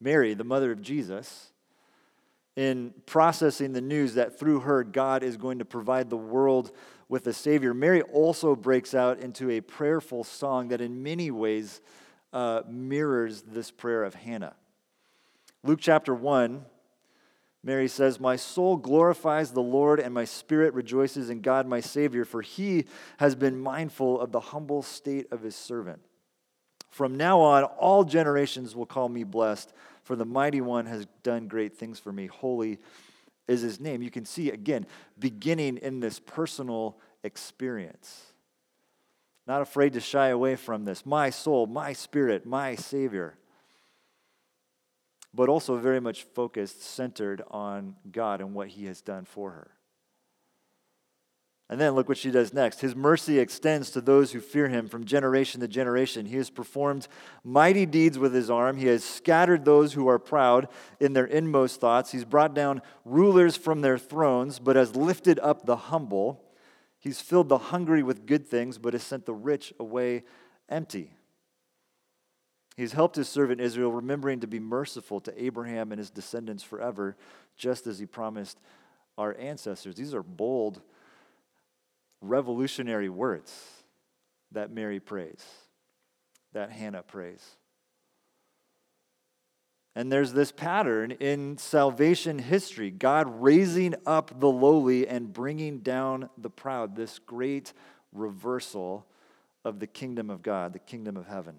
Mary, 0.00 0.32
the 0.32 0.44
mother 0.44 0.72
of 0.72 0.80
Jesus, 0.80 1.52
in 2.56 2.94
processing 3.06 3.72
the 3.72 3.80
news 3.80 4.14
that 4.14 4.38
through 4.38 4.60
her 4.60 4.82
God 4.82 5.22
is 5.22 5.36
going 5.36 5.58
to 5.58 5.64
provide 5.64 6.08
the 6.08 6.16
world 6.16 6.72
with 7.08 7.26
a 7.26 7.32
Savior, 7.32 7.74
Mary 7.74 8.02
also 8.02 8.56
breaks 8.56 8.94
out 8.94 9.18
into 9.18 9.50
a 9.50 9.60
prayerful 9.60 10.24
song 10.24 10.68
that 10.68 10.80
in 10.80 11.02
many 11.02 11.30
ways 11.30 11.80
uh, 12.32 12.62
mirrors 12.68 13.42
this 13.42 13.70
prayer 13.70 14.04
of 14.04 14.14
Hannah. 14.14 14.54
Luke 15.62 15.80
chapter 15.80 16.14
1, 16.14 16.64
Mary 17.62 17.88
says, 17.88 18.18
My 18.18 18.36
soul 18.36 18.76
glorifies 18.76 19.50
the 19.52 19.60
Lord, 19.62 20.00
and 20.00 20.14
my 20.14 20.24
spirit 20.24 20.72
rejoices 20.72 21.28
in 21.28 21.42
God 21.42 21.66
my 21.66 21.80
Savior, 21.80 22.24
for 22.24 22.40
he 22.40 22.86
has 23.18 23.34
been 23.34 23.60
mindful 23.60 24.20
of 24.20 24.32
the 24.32 24.40
humble 24.40 24.82
state 24.82 25.26
of 25.30 25.42
his 25.42 25.54
servant. 25.54 26.00
From 26.88 27.16
now 27.16 27.40
on, 27.40 27.64
all 27.64 28.04
generations 28.04 28.74
will 28.74 28.86
call 28.86 29.08
me 29.08 29.24
blessed, 29.24 29.72
for 30.02 30.16
the 30.16 30.24
mighty 30.24 30.60
one 30.60 30.86
has 30.86 31.06
done 31.22 31.46
great 31.46 31.76
things 31.76 31.98
for 31.98 32.12
me. 32.12 32.26
Holy 32.26 32.78
is 33.46 33.60
his 33.60 33.78
name. 33.78 34.02
You 34.02 34.10
can 34.10 34.24
see, 34.24 34.50
again, 34.50 34.86
beginning 35.18 35.76
in 35.78 36.00
this 36.00 36.18
personal 36.18 36.96
experience. 37.22 38.29
Not 39.50 39.62
afraid 39.62 39.94
to 39.94 40.00
shy 40.00 40.28
away 40.28 40.54
from 40.54 40.84
this. 40.84 41.04
My 41.04 41.30
soul, 41.30 41.66
my 41.66 41.92
spirit, 41.92 42.46
my 42.46 42.76
Savior. 42.76 43.34
But 45.34 45.48
also 45.48 45.76
very 45.76 46.00
much 46.00 46.22
focused, 46.22 46.84
centered 46.84 47.42
on 47.50 47.96
God 48.12 48.40
and 48.40 48.54
what 48.54 48.68
He 48.68 48.86
has 48.86 49.00
done 49.02 49.24
for 49.24 49.50
her. 49.50 49.72
And 51.68 51.80
then 51.80 51.94
look 51.94 52.08
what 52.08 52.16
she 52.16 52.30
does 52.30 52.54
next. 52.54 52.80
His 52.80 52.94
mercy 52.94 53.40
extends 53.40 53.90
to 53.90 54.00
those 54.00 54.30
who 54.30 54.38
fear 54.38 54.68
him 54.68 54.88
from 54.88 55.04
generation 55.04 55.60
to 55.62 55.68
generation. 55.68 56.26
He 56.26 56.36
has 56.36 56.48
performed 56.48 57.08
mighty 57.42 57.86
deeds 57.86 58.20
with 58.20 58.32
his 58.32 58.50
arm. 58.50 58.76
He 58.76 58.86
has 58.86 59.02
scattered 59.02 59.64
those 59.64 59.94
who 59.94 60.06
are 60.06 60.20
proud 60.20 60.68
in 61.00 61.12
their 61.12 61.26
inmost 61.26 61.80
thoughts. 61.80 62.12
He's 62.12 62.24
brought 62.24 62.54
down 62.54 62.82
rulers 63.04 63.56
from 63.56 63.80
their 63.80 63.98
thrones, 63.98 64.60
but 64.60 64.76
has 64.76 64.94
lifted 64.94 65.40
up 65.40 65.66
the 65.66 65.76
humble. 65.76 66.40
He's 67.00 67.20
filled 67.20 67.48
the 67.48 67.58
hungry 67.58 68.02
with 68.02 68.26
good 68.26 68.46
things, 68.46 68.78
but 68.78 68.92
has 68.92 69.02
sent 69.02 69.26
the 69.26 69.34
rich 69.34 69.72
away 69.80 70.22
empty. 70.68 71.14
He's 72.76 72.92
helped 72.92 73.16
his 73.16 73.28
servant 73.28 73.60
Israel, 73.60 73.90
remembering 73.90 74.40
to 74.40 74.46
be 74.46 74.60
merciful 74.60 75.18
to 75.20 75.42
Abraham 75.42 75.92
and 75.92 75.98
his 75.98 76.10
descendants 76.10 76.62
forever, 76.62 77.16
just 77.56 77.86
as 77.86 77.98
he 77.98 78.06
promised 78.06 78.58
our 79.18 79.36
ancestors. 79.38 79.96
These 79.96 80.14
are 80.14 80.22
bold, 80.22 80.80
revolutionary 82.20 83.08
words 83.08 83.52
that 84.52 84.70
Mary 84.70 85.00
prays, 85.00 85.44
that 86.52 86.70
Hannah 86.70 87.02
prays. 87.02 87.44
And 90.00 90.10
there's 90.10 90.32
this 90.32 90.50
pattern 90.50 91.10
in 91.10 91.58
salvation 91.58 92.38
history 92.38 92.90
God 92.90 93.42
raising 93.42 93.94
up 94.06 94.40
the 94.40 94.48
lowly 94.48 95.06
and 95.06 95.30
bringing 95.30 95.80
down 95.80 96.30
the 96.38 96.48
proud, 96.48 96.96
this 96.96 97.18
great 97.18 97.74
reversal 98.10 99.04
of 99.62 99.78
the 99.78 99.86
kingdom 99.86 100.30
of 100.30 100.40
God, 100.40 100.72
the 100.72 100.78
kingdom 100.78 101.18
of 101.18 101.26
heaven. 101.26 101.56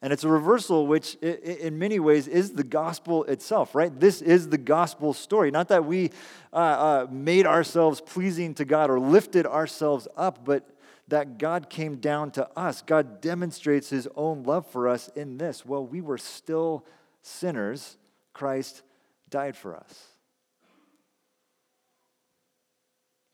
And 0.00 0.12
it's 0.12 0.22
a 0.22 0.28
reversal 0.28 0.86
which, 0.86 1.16
in 1.16 1.80
many 1.80 1.98
ways, 1.98 2.28
is 2.28 2.52
the 2.52 2.62
gospel 2.62 3.24
itself, 3.24 3.74
right? 3.74 3.90
This 3.98 4.22
is 4.22 4.48
the 4.48 4.58
gospel 4.58 5.14
story. 5.14 5.50
Not 5.50 5.66
that 5.70 5.84
we 5.84 6.12
uh, 6.52 6.56
uh, 6.56 7.06
made 7.10 7.46
ourselves 7.46 8.00
pleasing 8.00 8.54
to 8.54 8.64
God 8.64 8.90
or 8.90 9.00
lifted 9.00 9.44
ourselves 9.44 10.06
up, 10.16 10.44
but 10.44 10.70
that 11.12 11.36
God 11.36 11.68
came 11.68 11.96
down 11.96 12.30
to 12.30 12.48
us. 12.58 12.80
God 12.80 13.20
demonstrates 13.20 13.90
his 13.90 14.08
own 14.16 14.44
love 14.44 14.66
for 14.66 14.88
us 14.88 15.10
in 15.14 15.36
this. 15.36 15.62
While 15.66 15.84
we 15.84 16.00
were 16.00 16.16
still 16.16 16.86
sinners, 17.20 17.98
Christ 18.32 18.80
died 19.28 19.54
for 19.54 19.76
us. 19.76 20.06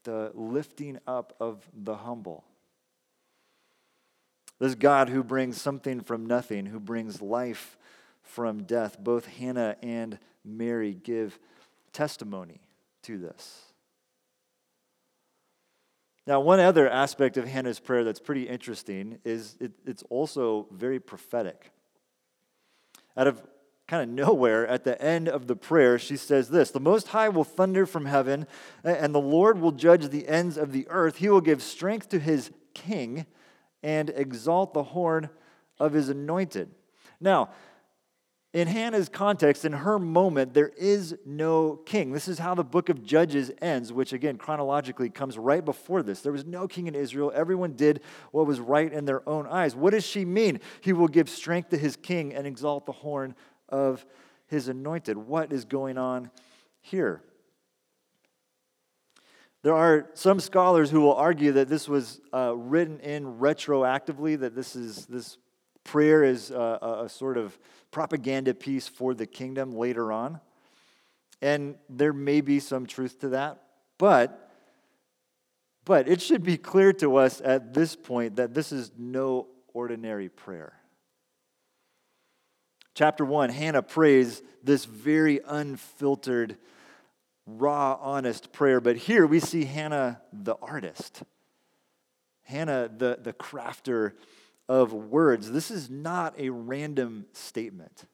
The 0.03 0.33
lifting 0.35 0.99
up 1.07 1.37
of 1.39 1.69
the 1.73 1.95
humble. 1.95 2.43
This 4.59 4.75
God 4.75 5.09
who 5.09 5.23
brings 5.23 5.63
something 5.63 6.01
from 6.01 6.27
nothing, 6.27 6.67
who 6.67 6.81
brings 6.81 7.23
life 7.23 7.79
from 8.25 8.65
death. 8.65 8.99
Both 8.99 9.27
Hannah 9.27 9.77
and 9.85 10.19
Mary 10.45 10.95
give 10.95 11.39
testimony 11.93 12.61
to 13.05 13.19
this. 13.19 13.68
Now, 16.29 16.41
one 16.41 16.61
other 16.61 16.87
aspect 16.87 17.39
of 17.39 17.49
Hannah's 17.49 17.81
prayer 17.81 18.05
that's 18.05 18.21
pretty 18.21 18.43
interesting 18.43 19.19
is 19.25 19.57
it, 19.61 19.73
it's 19.87 20.03
also 20.11 20.67
very 20.71 21.01
prophetic. 21.01 21.71
Out 23.17 23.27
of 23.27 23.43
kind 23.87 24.03
of 24.03 24.11
nowhere, 24.11 24.67
at 24.67 24.85
the 24.85 25.01
end 25.01 25.31
of 25.31 25.47
the 25.47 25.57
prayer, 25.57 25.99
she 25.99 26.19
says 26.19 26.51
this 26.51 26.71
The 26.71 26.81
Most 26.81 27.09
High 27.09 27.31
will 27.31 27.45
thunder 27.45 27.87
from 27.87 28.05
heaven, 28.05 28.47
and 28.85 29.15
the 29.15 29.21
Lord 29.23 29.59
will 29.59 29.73
judge 29.73 30.07
the 30.09 30.29
ends 30.29 30.59
of 30.59 30.73
the 30.73 30.87
earth. 30.91 31.17
He 31.17 31.31
will 31.31 31.41
give 31.41 31.63
strength 31.63 32.11
to 32.11 32.19
his 32.19 32.51
king 32.75 33.25
and 33.83 34.11
exalt 34.11 34.75
the 34.75 34.83
horn 34.83 35.31
of 35.81 35.95
his 35.95 36.11
anointed. 36.11 36.69
Now, 37.23 37.49
in 38.55 38.67
Hannah's 38.67 39.11
context, 39.11 39.67
in 39.67 39.75
her 39.75 39.99
moment, 39.99 40.55
there 40.55 40.73
is 40.79 41.15
no 41.27 41.77
king. 41.85 42.13
This 42.13 42.29
is 42.29 42.39
how 42.39 42.55
the 42.55 42.65
book 42.65 42.89
of 42.89 43.03
Judges 43.03 43.51
ends, 43.61 43.93
which 43.93 44.15
again, 44.15 44.39
chronologically 44.39 45.11
comes 45.11 45.37
right 45.37 45.63
before 45.63 46.03
this. 46.03 46.23
There 46.23 46.33
was 46.33 46.47
no 46.47 46.67
king 46.67 46.87
in 46.87 46.95
Israel. 46.95 47.31
Everyone 47.35 47.75
did 47.75 48.01
what 48.31 48.47
was 48.47 48.59
right 48.59 48.91
in 48.91 49.05
their 49.05 49.29
own 49.29 49.47
eyes. 49.47 49.77
What 49.77 49.91
does 49.91 50.07
she 50.07 50.25
mean? 50.25 50.61
He 50.81 50.95
will 50.95 51.09
give 51.09 51.29
strength 51.29 51.69
to 51.71 51.77
his 51.77 51.95
king 51.97 52.35
and 52.35 52.47
exalt 52.47 52.87
the 52.87 52.93
horn 52.93 53.35
of 53.69 54.07
his 54.47 54.69
anointed. 54.69 55.19
What 55.19 55.53
is 55.53 55.67
going 55.67 55.99
on 55.99 56.31
here? 56.81 57.23
There 59.63 59.75
are 59.75 60.09
some 60.15 60.41
scholars 60.41 60.89
who 60.89 61.03
will 61.03 61.17
argue 61.17 61.53
that 61.53 61.69
this 61.69 61.87
was 61.87 62.23
uh, 62.33 62.55
written 62.57 63.01
in 63.01 63.39
retroactively, 63.39 64.39
that 64.41 64.55
this 64.55 64.75
is 64.75 65.05
this 65.07 65.37
prayer 65.85 66.23
is 66.23 66.51
a, 66.51 67.03
a 67.05 67.09
sort 67.09 67.37
of 67.37 67.59
propaganda 67.91 68.55
piece 68.55 68.89
for 68.89 69.15
the 69.15 69.27
kingdom 69.27 69.73
later 69.73 70.13
on. 70.13 70.41
And 71.41 71.77
there 71.89 72.13
may 72.13 72.41
be 72.41 72.61
some 72.61 72.87
truth 72.87 73.21
to 73.21 73.31
that, 73.31 73.63
but 73.99 74.49
but 75.85 76.07
it 76.07 76.21
should 76.21 76.43
be 76.43 76.59
clear 76.59 76.93
to 76.95 77.17
us 77.17 77.41
at 77.43 77.73
this 77.73 77.97
point 77.97 78.37
that 78.37 78.53
this 78.53 78.73
is 78.73 78.93
no 78.99 79.47
ordinary 79.73 80.29
prayer. 80.29 80.75
Chapter 82.95 83.25
1, 83.25 83.49
Hannah 83.49 83.81
prays 83.81 84.43
this 84.63 84.85
very 84.85 85.41
unfiltered 85.47 86.59
raw, 87.47 87.97
honest 88.03 88.53
prayer. 88.53 88.83
But 88.83 88.97
here 88.97 89.27
we 89.27 89.41
see 89.41 89.65
Hannah, 89.65 90.21
the 90.31 90.57
artist, 90.61 91.23
Hannah, 92.43 92.91
the, 92.95 93.19
the 93.23 93.33
crafter 93.33 94.13
of 94.69 94.93
words. 94.93 95.51
This 95.51 95.71
is 95.71 95.89
not 95.89 96.39
a 96.39 96.51
random 96.51 97.27
statement. 97.33 98.05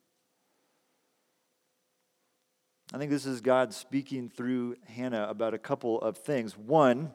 I 2.92 2.98
think 2.98 3.10
this 3.10 3.26
is 3.26 3.40
God 3.40 3.74
speaking 3.74 4.28
through 4.28 4.76
Hannah 4.86 5.26
about 5.28 5.52
a 5.52 5.58
couple 5.58 6.00
of 6.00 6.16
things. 6.16 6.56
One, 6.56 7.10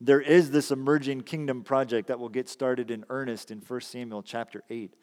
there 0.00 0.20
is 0.20 0.50
this 0.50 0.70
emerging 0.70 1.22
kingdom 1.22 1.62
project 1.62 2.08
that 2.08 2.18
will 2.18 2.28
get 2.28 2.48
started 2.48 2.90
in 2.90 3.04
earnest 3.08 3.50
in 3.50 3.58
1 3.58 3.80
Samuel 3.80 4.22
chapter 4.22 4.62
8. 4.68 4.94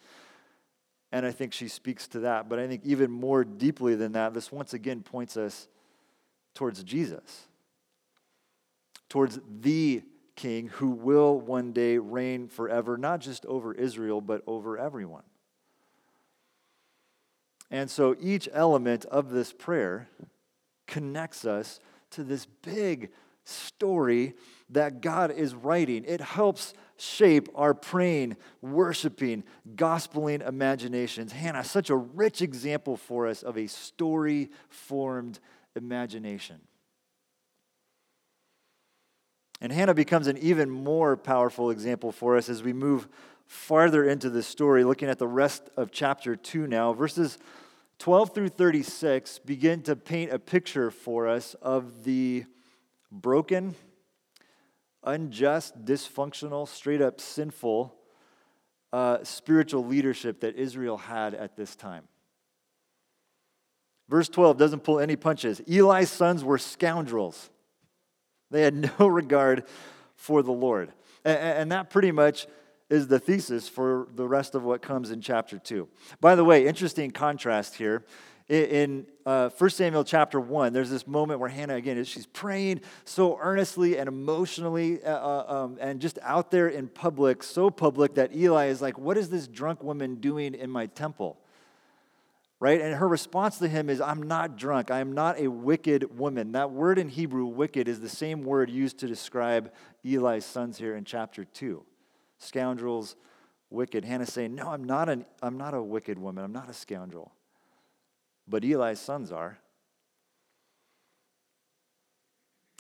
And 1.12 1.25
I 1.25 1.32
think 1.32 1.54
she 1.54 1.67
speaks 1.67 2.08
to 2.10 2.19
that. 2.19 2.49
But 2.49 2.60
I 2.60 2.67
think 2.67 2.82
even 2.86 3.10
more 3.10 3.43
deeply 3.43 3.95
than 3.95 4.12
that, 4.12 4.34
this 4.34 4.51
once 4.51 4.73
again 4.73 5.01
points 5.01 5.38
us 5.38 5.67
towards 6.54 6.84
Jesus, 6.84 7.47
towards 9.10 9.39
the 9.62 10.04
king 10.35 10.67
who 10.67 10.89
will 10.89 11.39
one 11.39 11.71
day 11.71 11.97
reign 11.97 12.47
forever, 12.47 12.97
not 12.97 13.21
just 13.21 13.45
over 13.45 13.73
Israel, 13.73 14.21
but 14.21 14.41
over 14.47 14.77
everyone. 14.77 15.23
And 17.71 17.89
so 17.89 18.15
each 18.19 18.47
element 18.53 19.05
of 19.05 19.31
this 19.31 19.51
prayer 19.51 20.07
connects 20.87 21.45
us 21.45 21.79
to 22.11 22.23
this 22.23 22.45
big 22.61 23.11
story 23.43 24.33
that 24.69 25.01
God 25.01 25.31
is 25.31 25.53
writing. 25.53 26.03
It 26.05 26.21
helps 26.21 26.73
shape 26.97 27.49
our 27.55 27.73
praying, 27.73 28.37
worshiping, 28.61 29.43
gospeling 29.75 30.47
imaginations. 30.47 31.31
Hannah, 31.31 31.63
such 31.63 31.89
a 31.89 31.95
rich 31.95 32.41
example 32.41 32.97
for 32.97 33.27
us 33.27 33.43
of 33.43 33.57
a 33.57 33.67
story 33.67 34.49
formed 34.69 35.39
imagination. 35.75 36.59
And 39.61 39.71
Hannah 39.71 39.93
becomes 39.93 40.27
an 40.27 40.37
even 40.37 40.69
more 40.69 41.15
powerful 41.15 41.69
example 41.69 42.11
for 42.11 42.35
us 42.37 42.49
as 42.49 42.61
we 42.61 42.73
move 42.73 43.07
farther 43.47 44.07
into 44.07 44.29
this 44.29 44.47
story, 44.47 44.83
looking 44.83 45.09
at 45.09 45.19
the 45.19 45.27
rest 45.27 45.69
of 45.77 45.91
chapter 45.91 46.35
2 46.35 46.67
now. 46.67 46.93
Verses 46.93 47.37
12 47.99 48.33
through 48.33 48.49
36 48.49 49.39
begin 49.39 49.81
to 49.83 49.95
paint 49.95 50.31
a 50.31 50.39
picture 50.39 50.91
for 50.91 51.27
us 51.27 51.53
of 51.61 52.03
the 52.03 52.45
broken, 53.11 53.75
unjust, 55.03 55.85
dysfunctional, 55.85 56.67
straight 56.67 57.01
up 57.01 57.21
sinful 57.21 57.95
uh, 58.95 59.21
spiritual 59.23 59.85
leadership 59.85 60.39
that 60.39 60.55
Israel 60.55 60.95
had 60.95 61.33
at 61.33 61.57
this 61.57 61.75
time. 61.75 62.03
Verse 64.07 64.29
12 64.29 64.57
doesn't 64.57 64.83
pull 64.85 64.99
any 64.99 65.17
punches. 65.17 65.59
Eli's 65.67 66.09
sons 66.09 66.45
were 66.45 66.57
scoundrels, 66.57 67.49
they 68.55 68.61
had 68.61 68.91
no 68.99 69.07
regard 69.07 69.65
for 70.15 70.41
the 70.41 70.51
Lord. 70.51 70.91
And 71.23 71.71
that 71.71 71.89
pretty 71.89 72.11
much 72.11 72.47
is 72.89 73.07
the 73.07 73.19
thesis 73.19 73.67
for 73.67 74.07
the 74.13 74.27
rest 74.27 74.53
of 74.53 74.63
what 74.63 74.81
comes 74.81 75.09
in 75.09 75.21
chapter 75.21 75.57
2. 75.57 75.87
By 76.21 76.35
the 76.35 76.43
way, 76.43 76.67
interesting 76.67 77.11
contrast 77.11 77.75
here. 77.75 78.05
In 78.47 79.07
uh, 79.25 79.49
1 79.49 79.69
Samuel 79.71 80.03
chapter 80.03 80.39
1, 80.39 80.71
there's 80.71 80.91
this 80.91 81.07
moment 81.07 81.39
where 81.39 81.49
Hannah, 81.49 81.73
again, 81.73 82.03
she's 82.03 82.27
praying 82.27 82.81
so 83.03 83.39
earnestly 83.41 83.97
and 83.97 84.07
emotionally 84.07 85.03
uh, 85.03 85.17
uh, 85.17 85.45
um, 85.47 85.77
and 85.81 85.99
just 85.99 86.19
out 86.21 86.51
there 86.51 86.67
in 86.67 86.87
public, 86.87 87.41
so 87.41 87.71
public 87.71 88.13
that 88.15 88.35
Eli 88.35 88.67
is 88.67 88.83
like, 88.83 88.99
What 88.99 89.17
is 89.17 89.29
this 89.29 89.47
drunk 89.47 89.83
woman 89.83 90.15
doing 90.15 90.53
in 90.53 90.69
my 90.69 90.85
temple? 90.85 91.39
Right? 92.65 92.82
And 92.82 92.95
her 92.95 93.08
response 93.08 93.60
to 93.60 93.67
him 93.67 93.91
is, 93.91 94.01
I'm 94.01 94.23
not 94.23 94.58
drunk. 94.58 94.89
I 94.89 94.99
am 94.99 95.12
not 95.12 95.39
a 95.39 95.47
wicked 95.47 96.17
woman. 96.17 96.54
That 96.54 96.71
word 96.71 96.97
in 96.97 97.10
Hebrew, 97.10 97.45
wicked, 97.45 97.88
is 97.88 97.99
the 97.99 98.10
same 98.10 98.43
word 98.43 98.71
used 98.71 98.97
to 99.01 99.08
describe 99.08 99.71
Eli's 100.04 100.45
sons 100.45 100.80
here 100.80 100.95
in 100.95 101.06
chapter 101.06 101.45
2. 101.45 101.86
Scoundrels, 102.39 103.17
wicked. 103.69 104.04
Hannah 104.04 104.25
saying, 104.25 104.56
No, 104.56 104.69
I'm 104.69 104.84
not, 104.84 105.10
an, 105.10 105.28
I'm 105.43 105.60
not 105.60 105.75
a 105.75 105.84
wicked 105.84 106.17
woman. 106.17 106.43
I'm 106.43 106.54
not 106.54 106.67
a 106.67 106.73
scoundrel. 106.73 107.34
But 108.47 108.63
Eli's 108.63 108.99
sons 108.99 109.32
are. 109.32 109.60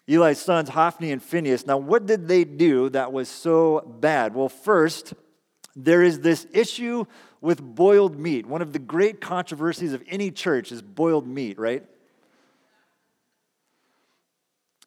Eli's 0.07 0.41
sons, 0.41 0.69
Hophni 0.69 1.11
and 1.11 1.21
Phinehas. 1.21 1.67
Now, 1.67 1.77
what 1.77 2.07
did 2.07 2.27
they 2.27 2.43
do 2.43 2.89
that 2.89 3.13
was 3.13 3.29
so 3.29 3.81
bad? 3.99 4.33
Well, 4.33 4.49
first, 4.49 5.13
there 5.75 6.01
is 6.01 6.21
this 6.21 6.47
issue 6.53 7.05
with 7.41 7.61
boiled 7.61 8.17
meat. 8.17 8.45
One 8.45 8.61
of 8.61 8.73
the 8.73 8.79
great 8.79 9.19
controversies 9.21 9.93
of 9.93 10.03
any 10.07 10.31
church 10.31 10.71
is 10.71 10.81
boiled 10.81 11.27
meat, 11.27 11.59
right? 11.59 11.83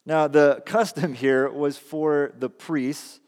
Now, 0.07 0.27
the 0.27 0.63
custom 0.65 1.13
here 1.13 1.51
was 1.51 1.77
for 1.77 2.33
the 2.39 2.49
priests 2.49 3.21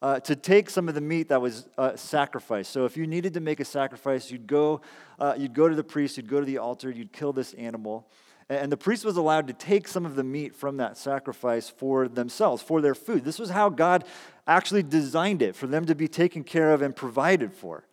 uh, 0.00 0.20
to 0.20 0.36
take 0.36 0.70
some 0.70 0.88
of 0.88 0.94
the 0.94 1.00
meat 1.00 1.30
that 1.30 1.42
was 1.42 1.66
uh, 1.76 1.96
sacrificed. 1.96 2.70
So, 2.70 2.84
if 2.84 2.96
you 2.96 3.08
needed 3.08 3.34
to 3.34 3.40
make 3.40 3.58
a 3.58 3.64
sacrifice, 3.64 4.30
you'd 4.30 4.46
go, 4.46 4.82
uh, 5.18 5.34
you'd 5.36 5.54
go 5.54 5.68
to 5.68 5.74
the 5.74 5.82
priest, 5.82 6.16
you'd 6.16 6.28
go 6.28 6.38
to 6.38 6.46
the 6.46 6.58
altar, 6.58 6.90
you'd 6.90 7.12
kill 7.12 7.32
this 7.32 7.54
animal. 7.54 8.06
And 8.48 8.70
the 8.70 8.76
priest 8.76 9.04
was 9.04 9.16
allowed 9.16 9.48
to 9.48 9.52
take 9.52 9.88
some 9.88 10.06
of 10.06 10.14
the 10.14 10.22
meat 10.22 10.54
from 10.54 10.76
that 10.76 10.96
sacrifice 10.96 11.68
for 11.68 12.06
themselves, 12.06 12.62
for 12.62 12.80
their 12.80 12.94
food. 12.94 13.24
This 13.24 13.40
was 13.40 13.50
how 13.50 13.68
God 13.70 14.04
actually 14.46 14.84
designed 14.84 15.42
it, 15.42 15.56
for 15.56 15.66
them 15.66 15.84
to 15.86 15.94
be 15.94 16.06
taken 16.06 16.44
care 16.44 16.72
of 16.72 16.80
and 16.80 16.94
provided 16.94 17.52
for. 17.52 17.84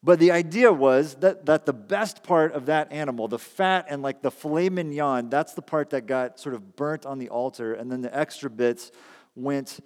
But 0.00 0.20
the 0.20 0.30
idea 0.30 0.72
was 0.72 1.16
that, 1.16 1.46
that 1.46 1.66
the 1.66 1.72
best 1.72 2.22
part 2.22 2.52
of 2.52 2.66
that 2.66 2.92
animal, 2.92 3.26
the 3.26 3.40
fat 3.40 3.86
and 3.88 4.00
like 4.00 4.22
the 4.22 4.30
filet 4.30 4.68
mignon, 4.68 5.28
that's 5.28 5.54
the 5.54 5.62
part 5.62 5.90
that 5.90 6.06
got 6.06 6.38
sort 6.38 6.54
of 6.54 6.76
burnt 6.76 7.04
on 7.04 7.18
the 7.18 7.28
altar, 7.30 7.74
and 7.74 7.90
then 7.90 8.00
the 8.00 8.16
extra 8.16 8.48
bits 8.48 8.92
went 9.34 9.80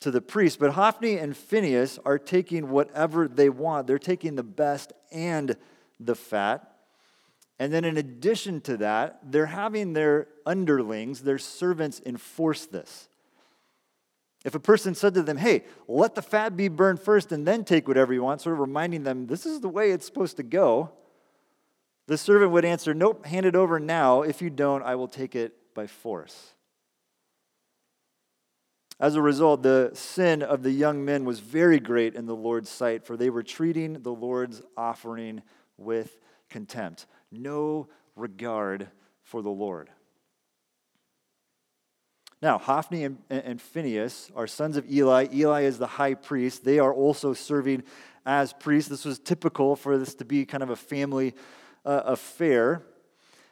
to 0.00 0.10
the 0.10 0.22
priest. 0.22 0.58
But 0.58 0.72
Hophni 0.72 1.18
and 1.18 1.36
Phinehas 1.36 1.98
are 2.06 2.18
taking 2.18 2.70
whatever 2.70 3.28
they 3.28 3.50
want. 3.50 3.86
They're 3.86 3.98
taking 3.98 4.36
the 4.36 4.42
best 4.42 4.94
and 5.12 5.54
the 6.00 6.14
fat. 6.14 6.67
And 7.58 7.72
then, 7.72 7.84
in 7.84 7.96
addition 7.96 8.60
to 8.62 8.76
that, 8.76 9.18
they're 9.24 9.46
having 9.46 9.92
their 9.92 10.28
underlings, 10.46 11.22
their 11.22 11.38
servants, 11.38 12.00
enforce 12.06 12.66
this. 12.66 13.08
If 14.44 14.54
a 14.54 14.60
person 14.60 14.94
said 14.94 15.14
to 15.14 15.22
them, 15.22 15.36
hey, 15.36 15.64
let 15.88 16.14
the 16.14 16.22
fat 16.22 16.56
be 16.56 16.68
burned 16.68 17.00
first 17.00 17.32
and 17.32 17.44
then 17.44 17.64
take 17.64 17.88
whatever 17.88 18.14
you 18.14 18.22
want, 18.22 18.40
sort 18.40 18.52
of 18.54 18.60
reminding 18.60 19.02
them 19.02 19.26
this 19.26 19.44
is 19.44 19.60
the 19.60 19.68
way 19.68 19.90
it's 19.90 20.06
supposed 20.06 20.36
to 20.36 20.44
go, 20.44 20.92
the 22.06 22.16
servant 22.16 22.52
would 22.52 22.64
answer, 22.64 22.94
nope, 22.94 23.26
hand 23.26 23.44
it 23.44 23.56
over 23.56 23.80
now. 23.80 24.22
If 24.22 24.40
you 24.40 24.48
don't, 24.48 24.82
I 24.82 24.94
will 24.94 25.08
take 25.08 25.34
it 25.34 25.52
by 25.74 25.88
force. 25.88 26.54
As 29.00 29.14
a 29.14 29.22
result, 29.22 29.62
the 29.62 29.90
sin 29.94 30.42
of 30.42 30.62
the 30.62 30.72
young 30.72 31.04
men 31.04 31.24
was 31.24 31.40
very 31.40 31.78
great 31.78 32.14
in 32.14 32.26
the 32.26 32.34
Lord's 32.34 32.70
sight, 32.70 33.04
for 33.04 33.16
they 33.16 33.30
were 33.30 33.42
treating 33.42 34.02
the 34.02 34.12
Lord's 34.12 34.62
offering 34.76 35.42
with 35.76 36.18
contempt. 36.48 37.06
No 37.30 37.88
regard 38.16 38.88
for 39.22 39.42
the 39.42 39.50
Lord. 39.50 39.90
Now, 42.40 42.58
Hophni 42.58 43.04
and, 43.04 43.18
and 43.28 43.60
Phinehas 43.60 44.30
are 44.36 44.46
sons 44.46 44.76
of 44.76 44.88
Eli. 44.90 45.26
Eli 45.32 45.62
is 45.62 45.78
the 45.78 45.86
high 45.86 46.14
priest. 46.14 46.64
They 46.64 46.78
are 46.78 46.94
also 46.94 47.34
serving 47.34 47.82
as 48.24 48.52
priests. 48.52 48.88
This 48.88 49.04
was 49.04 49.18
typical 49.18 49.74
for 49.74 49.98
this 49.98 50.14
to 50.16 50.24
be 50.24 50.44
kind 50.44 50.62
of 50.62 50.70
a 50.70 50.76
family 50.76 51.34
uh, 51.84 52.02
affair. 52.04 52.84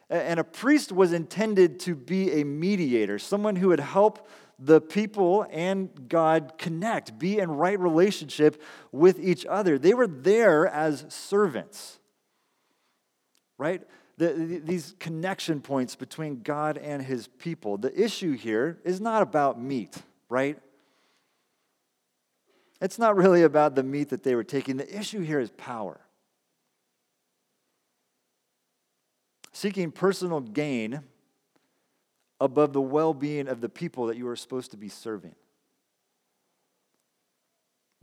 And 0.09 0.39
a 0.39 0.43
priest 0.43 0.93
was 0.93 1.11
intended 1.11 1.81
to 1.81 1.95
be 1.95 2.39
a 2.39 2.45
mediator, 2.45 3.19
someone 3.19 3.57
who 3.57 3.67
would 3.69 3.81
help 3.81 4.29
the 4.57 4.79
people 4.79 5.45
and 5.51 6.07
God 6.07 6.53
connect, 6.57 7.19
be 7.19 7.39
in 7.39 7.51
right 7.51 7.79
relationship 7.79 8.61
with 8.91 9.19
each 9.19 9.45
other. 9.45 9.77
They 9.77 9.93
were 9.93 10.07
there 10.07 10.65
as 10.65 11.05
servants, 11.09 11.99
right? 13.57 13.81
The, 14.17 14.33
the, 14.33 14.57
these 14.59 14.95
connection 14.99 15.61
points 15.61 15.95
between 15.95 16.41
God 16.41 16.77
and 16.77 17.01
his 17.01 17.27
people. 17.27 17.77
The 17.77 17.97
issue 17.99 18.33
here 18.33 18.79
is 18.83 18.99
not 18.99 19.21
about 19.21 19.61
meat, 19.61 19.95
right? 20.29 20.59
It's 22.81 22.99
not 22.99 23.15
really 23.15 23.43
about 23.43 23.75
the 23.75 23.83
meat 23.83 24.09
that 24.09 24.23
they 24.23 24.35
were 24.35 24.43
taking. 24.43 24.77
The 24.77 24.97
issue 24.97 25.21
here 25.21 25.39
is 25.39 25.51
power. 25.51 25.99
Seeking 29.51 29.91
personal 29.91 30.39
gain 30.39 31.01
above 32.39 32.73
the 32.73 32.81
well 32.81 33.13
being 33.13 33.47
of 33.47 33.61
the 33.61 33.69
people 33.69 34.07
that 34.07 34.17
you 34.17 34.27
are 34.27 34.35
supposed 34.35 34.71
to 34.71 34.77
be 34.77 34.89
serving. 34.89 35.33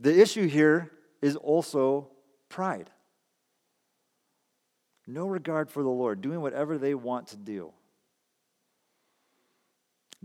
The 0.01 0.19
issue 0.19 0.47
here 0.47 0.91
is 1.21 1.37
also 1.37 2.09
pride. 2.49 2.89
No 5.07 5.27
regard 5.27 5.69
for 5.69 5.83
the 5.83 5.89
Lord, 5.89 6.21
doing 6.21 6.41
whatever 6.41 6.77
they 6.77 6.95
want 6.95 7.27
to 7.27 7.37
do. 7.37 7.71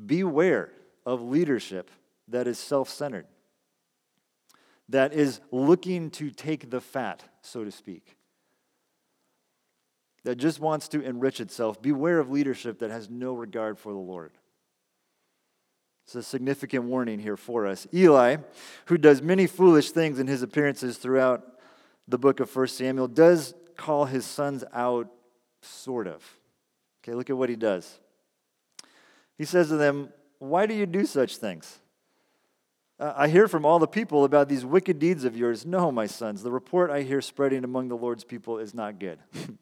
Beware 0.05 0.71
of 1.05 1.23
leadership 1.23 1.91
that 2.29 2.47
is 2.47 2.59
self 2.59 2.89
centered, 2.89 3.27
that 4.89 5.13
is 5.13 5.41
looking 5.51 6.11
to 6.13 6.31
take 6.31 6.71
the 6.71 6.81
fat, 6.81 7.23
so 7.43 7.65
to 7.65 7.71
speak 7.71 8.17
that 10.25 10.37
just 10.37 10.61
wants 10.61 10.89
to 10.89 11.03
enrich 11.03 11.41
itself. 11.41 11.81
Beware 11.81 12.19
of 12.19 12.31
leadership 12.31 12.81
that 12.81 12.91
has 12.91 13.09
no 13.09 13.35
regard 13.35 13.79
for 13.79 13.93
the 13.93 13.99
Lord. 13.99 14.33
It's 16.05 16.15
a 16.15 16.23
significant 16.23 16.85
warning 16.85 17.21
here 17.21 17.37
for 17.37 17.67
us. 17.67 17.87
Eli, 17.95 18.39
who 18.87 18.99
does 18.99 19.23
many 19.23 19.47
foolish 19.47 19.93
things 19.93 20.19
in 20.19 20.27
his 20.27 20.43
appearances 20.43 20.99
throughout 20.99 21.45
the 22.09 22.19
book 22.19 22.41
of 22.41 22.55
1 22.55 22.67
Samuel, 22.67 23.07
does 23.07 23.55
call 23.81 24.05
his 24.05 24.27
sons 24.27 24.63
out, 24.75 25.09
sort 25.63 26.07
of. 26.07 26.23
Okay, 27.03 27.15
look 27.15 27.31
at 27.31 27.37
what 27.37 27.49
he 27.49 27.57
does. 27.57 27.99
He 29.39 29.47
says 29.47 29.69
to 29.69 29.77
them, 29.79 30.11
Why 30.39 30.67
do 30.67 30.75
you 30.75 30.85
do 30.85 31.07
such 31.07 31.39
things? 31.39 31.79
I 32.99 33.29
hear 33.29 33.49
from 33.49 33.65
all 33.65 33.79
the 33.79 33.87
people 33.87 34.25
about 34.25 34.51
these 34.51 34.67
wicked 34.67 34.99
deeds 34.99 35.25
of 35.25 35.35
yours. 35.35 35.65
No, 35.65 35.91
my 35.91 36.07
sons, 36.07 36.43
the 36.43 36.53
report 36.53 36.91
I 36.91 37.01
hear 37.01 37.23
spreading 37.23 37.65
among 37.65 37.89
the 37.89 37.97
Lord's 37.97 38.25
people 38.25 38.59
is 38.59 38.75
not 38.75 38.99
good. 38.99 39.19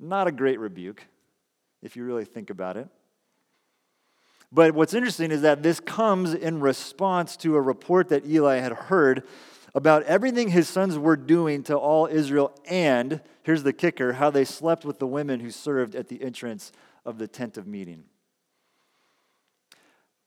Not 0.00 0.28
a 0.28 0.32
great 0.32 0.60
rebuke, 0.60 1.04
if 1.82 1.96
you 1.96 2.04
really 2.04 2.24
think 2.24 2.50
about 2.50 2.76
it. 2.76 2.86
But 4.52 4.72
what's 4.72 4.94
interesting 4.94 5.32
is 5.32 5.42
that 5.42 5.64
this 5.64 5.80
comes 5.80 6.34
in 6.34 6.60
response 6.60 7.36
to 7.38 7.56
a 7.56 7.60
report 7.60 8.10
that 8.10 8.24
Eli 8.24 8.58
had 8.58 8.70
heard 8.70 9.24
about 9.78 10.02
everything 10.02 10.48
his 10.48 10.68
sons 10.68 10.98
were 10.98 11.16
doing 11.16 11.62
to 11.62 11.76
all 11.76 12.06
Israel, 12.06 12.52
and 12.68 13.20
here's 13.44 13.62
the 13.62 13.72
kicker 13.72 14.14
how 14.14 14.28
they 14.28 14.44
slept 14.44 14.84
with 14.84 14.98
the 14.98 15.06
women 15.06 15.38
who 15.38 15.52
served 15.52 15.94
at 15.94 16.08
the 16.08 16.20
entrance 16.20 16.72
of 17.06 17.16
the 17.18 17.28
tent 17.28 17.56
of 17.56 17.64
meeting. 17.64 18.02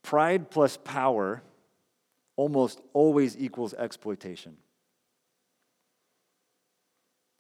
Pride 0.04 0.50
plus 0.50 0.78
power 0.78 1.44
almost 2.38 2.80
always 2.94 3.38
equals 3.38 3.74
exploitation. 3.74 4.56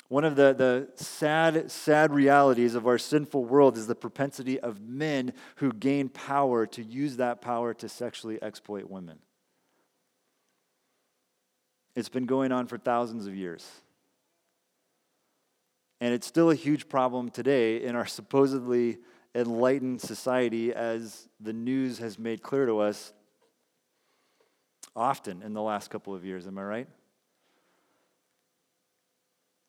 One 0.10 0.26
of 0.26 0.36
the, 0.36 0.54
the 0.54 0.90
sad, 1.02 1.72
sad 1.72 2.14
realities 2.14 2.76
of 2.76 2.88
our 2.88 2.98
sinful 2.98 3.46
world 3.46 3.78
is 3.78 3.88
the 3.88 3.96
propensity 3.96 4.60
of 4.60 4.82
men 4.82 5.32
who 5.56 5.72
gain 5.72 6.10
power 6.10 6.66
to 6.68 6.84
use 6.84 7.16
that 7.16 7.40
power 7.40 7.74
to 7.76 7.88
sexually 7.88 8.38
exploit 8.44 8.90
women. 8.90 9.20
It's 11.96 12.10
been 12.10 12.26
going 12.26 12.52
on 12.52 12.68
for 12.68 12.78
thousands 12.78 13.28
of 13.28 13.36
years. 13.36 13.68
And 16.00 16.14
it's 16.14 16.26
still 16.26 16.50
a 16.50 16.56
huge 16.56 16.90
problem 16.90 17.30
today 17.30 17.84
in 17.84 17.96
our 17.96 18.06
supposedly 18.06 18.98
enlightened 19.36 20.02
society, 20.02 20.74
as 20.74 21.30
the 21.40 21.54
news 21.54 22.00
has 22.00 22.18
made 22.18 22.42
clear 22.42 22.66
to 22.66 22.80
us 22.80 23.14
often 24.96 25.42
in 25.42 25.54
the 25.54 25.62
last 25.62 25.90
couple 25.90 26.14
of 26.14 26.26
years. 26.26 26.48
Am 26.48 26.58
I 26.58 26.64
right? 26.64 26.88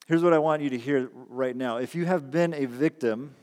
Here's 0.06 0.22
what 0.22 0.32
I 0.32 0.38
want 0.38 0.62
you 0.62 0.70
to 0.70 0.78
hear 0.78 1.10
right 1.12 1.54
now. 1.54 1.76
If 1.76 1.94
you 1.94 2.06
have 2.06 2.30
been 2.30 2.54
a 2.54 2.66
victim 2.66 3.34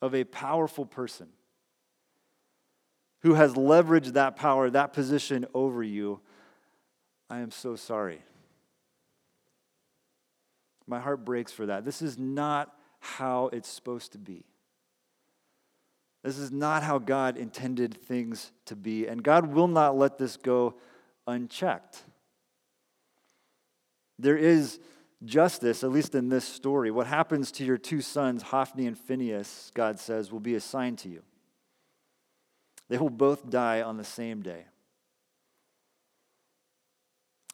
of 0.00 0.14
a 0.14 0.24
powerful 0.24 0.86
person 0.86 1.28
who 3.20 3.34
has 3.34 3.54
leveraged 3.54 4.12
that 4.14 4.36
power, 4.36 4.70
that 4.70 4.92
position 4.92 5.46
over 5.52 5.82
you, 5.82 6.20
I 7.28 7.40
am 7.40 7.50
so 7.50 7.76
sorry. 7.76 8.22
My 10.86 11.00
heart 11.00 11.24
breaks 11.24 11.52
for 11.52 11.66
that. 11.66 11.84
This 11.84 12.02
is 12.02 12.18
not 12.18 12.72
how 13.00 13.50
it's 13.52 13.68
supposed 13.68 14.12
to 14.12 14.18
be. 14.18 14.44
This 16.22 16.38
is 16.38 16.50
not 16.50 16.82
how 16.82 16.98
God 16.98 17.36
intended 17.36 17.94
things 17.94 18.52
to 18.66 18.76
be. 18.76 19.06
And 19.06 19.22
God 19.22 19.46
will 19.46 19.68
not 19.68 19.96
let 19.96 20.18
this 20.18 20.36
go 20.36 20.74
unchecked. 21.26 22.02
There 24.18 24.36
is 24.36 24.80
justice, 25.24 25.82
at 25.84 25.90
least 25.90 26.14
in 26.14 26.28
this 26.28 26.44
story, 26.44 26.90
what 26.90 27.06
happens 27.06 27.50
to 27.52 27.64
your 27.64 27.78
two 27.78 28.00
sons, 28.00 28.42
Hophni 28.42 28.86
and 28.86 28.98
Phinehas, 28.98 29.70
God 29.74 29.98
says, 29.98 30.30
will 30.30 30.40
be 30.40 30.54
assigned 30.54 30.98
to 30.98 31.08
you. 31.08 31.22
They 32.88 32.98
will 32.98 33.10
both 33.10 33.48
die 33.48 33.82
on 33.82 33.96
the 33.96 34.04
same 34.04 34.42
day. 34.42 34.66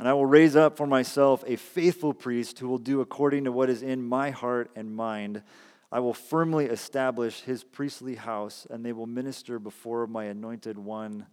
And 0.03 0.09
I 0.09 0.15
will 0.15 0.27
raise 0.27 0.57
up 0.57 0.77
for 0.77 0.85
myself 0.85 1.45
a 1.47 1.55
faithful 1.55 2.12
priest 2.12 2.59
who 2.59 2.67
will 2.67 2.79
do 2.79 3.01
according 3.01 3.45
to 3.45 3.53
what 3.53 3.71
is 3.71 3.85
in 3.85 4.03
my 4.03 4.31
heart 4.31 4.69
and 4.75 4.93
mind. 4.93 5.45
I 5.93 6.01
will 6.01 6.12
firmly 6.12 6.65
establish 6.65 7.43
his 7.43 7.62
priestly 7.62 8.17
house, 8.17 8.67
and 8.69 8.85
they 8.85 8.93
will 8.93 9.07
minister 9.07 9.61
before 9.61 10.09
my 10.09 10.25
anointed 10.25 10.77
one 10.77 11.27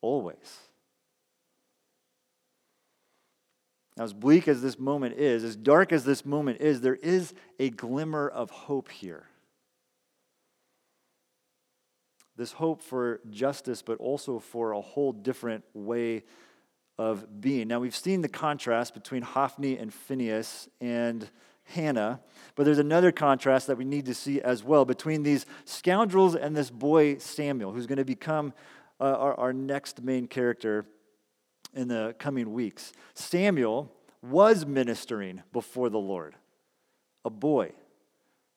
always. 0.00 0.58
Now, 3.96 4.02
as 4.02 4.12
bleak 4.12 4.48
as 4.48 4.60
this 4.60 4.76
moment 4.76 5.16
is, 5.16 5.44
as 5.44 5.54
dark 5.54 5.92
as 5.92 6.02
this 6.02 6.26
moment 6.26 6.60
is, 6.60 6.80
there 6.80 6.96
is 6.96 7.32
a 7.60 7.70
glimmer 7.70 8.28
of 8.28 8.50
hope 8.50 8.90
here. 8.90 9.28
This 12.34 12.50
hope 12.50 12.82
for 12.82 13.20
justice, 13.30 13.82
but 13.82 13.98
also 13.98 14.40
for 14.40 14.72
a 14.72 14.80
whole 14.80 15.12
different 15.12 15.62
way 15.74 16.24
of 16.98 17.40
being. 17.40 17.68
Now, 17.68 17.80
we've 17.80 17.94
seen 17.94 18.22
the 18.22 18.28
contrast 18.28 18.94
between 18.94 19.22
Hophni 19.22 19.76
and 19.76 19.92
Phinehas 19.92 20.68
and 20.80 21.28
Hannah, 21.64 22.20
but 22.54 22.64
there's 22.64 22.78
another 22.78 23.10
contrast 23.10 23.66
that 23.66 23.76
we 23.76 23.84
need 23.84 24.06
to 24.06 24.14
see 24.14 24.40
as 24.40 24.62
well 24.62 24.84
between 24.84 25.22
these 25.22 25.46
scoundrels 25.64 26.36
and 26.36 26.56
this 26.56 26.70
boy 26.70 27.18
Samuel, 27.18 27.72
who's 27.72 27.86
going 27.86 27.98
to 27.98 28.04
become 28.04 28.52
uh, 29.00 29.04
our, 29.04 29.34
our 29.40 29.52
next 29.52 30.02
main 30.02 30.26
character 30.26 30.86
in 31.74 31.88
the 31.88 32.14
coming 32.18 32.52
weeks. 32.52 32.92
Samuel 33.14 33.90
was 34.22 34.64
ministering 34.64 35.42
before 35.52 35.90
the 35.90 35.98
Lord. 35.98 36.34
A 37.24 37.30
boy 37.30 37.72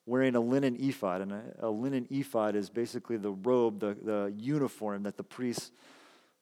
wearing 0.08 0.36
a 0.36 0.40
linen 0.40 0.76
ephod. 0.80 1.22
And 1.22 1.32
a, 1.32 1.44
a 1.60 1.70
linen 1.70 2.08
ephod 2.10 2.56
is 2.56 2.70
basically 2.70 3.18
the 3.18 3.32
robe, 3.32 3.80
the, 3.80 3.96
the 4.02 4.34
uniform 4.38 5.04
that 5.04 5.18
the 5.18 5.24
priests 5.24 5.72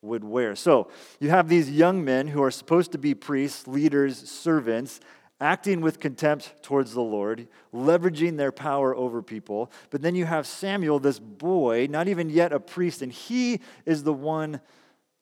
would 0.05 0.23
wear. 0.23 0.55
So 0.55 0.89
you 1.19 1.29
have 1.29 1.49
these 1.49 1.69
young 1.69 2.05
men 2.05 2.27
who 2.27 2.41
are 2.41 2.51
supposed 2.51 2.91
to 2.93 2.97
be 2.97 3.13
priests, 3.13 3.67
leaders, 3.67 4.29
servants, 4.29 4.99
acting 5.41 5.81
with 5.81 5.99
contempt 5.99 6.53
towards 6.63 6.93
the 6.93 7.01
Lord, 7.01 7.47
leveraging 7.73 8.37
their 8.37 8.51
power 8.51 8.95
over 8.95 9.21
people. 9.21 9.71
But 9.89 10.01
then 10.01 10.15
you 10.15 10.25
have 10.25 10.47
Samuel, 10.47 10.99
this 10.99 11.19
boy, 11.19 11.87
not 11.89 12.07
even 12.07 12.29
yet 12.29 12.53
a 12.53 12.59
priest, 12.59 13.01
and 13.01 13.11
he 13.11 13.59
is 13.85 14.03
the 14.03 14.13
one 14.13 14.61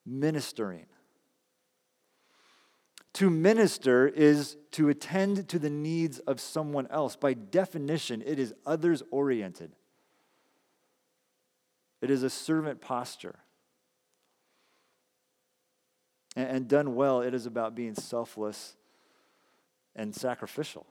ministering. 0.06 0.86
To 3.14 3.30
minister 3.30 4.08
is 4.08 4.56
to 4.72 4.88
attend 4.88 5.48
to 5.48 5.58
the 5.58 5.70
needs 5.70 6.18
of 6.20 6.40
someone 6.40 6.88
else. 6.88 7.14
By 7.16 7.34
definition, 7.34 8.22
it 8.26 8.38
is 8.38 8.52
others 8.66 9.02
oriented, 9.10 9.72
it 12.00 12.10
is 12.10 12.22
a 12.22 12.30
servant 12.30 12.80
posture. 12.80 13.36
And 16.36 16.66
done 16.66 16.94
well, 16.94 17.20
it 17.20 17.32
is 17.32 17.46
about 17.46 17.74
being 17.74 17.94
selfless 17.94 18.76
and 19.94 20.14
sacrificial. 20.14 20.84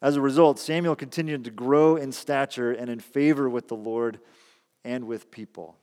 As 0.00 0.16
a 0.16 0.20
result, 0.20 0.58
Samuel 0.58 0.96
continued 0.96 1.44
to 1.44 1.50
grow 1.50 1.96
in 1.96 2.12
stature 2.12 2.72
and 2.72 2.88
in 2.88 3.00
favor 3.00 3.48
with 3.48 3.68
the 3.68 3.76
Lord 3.76 4.20
and 4.84 5.06
with 5.06 5.30
people. 5.30 5.76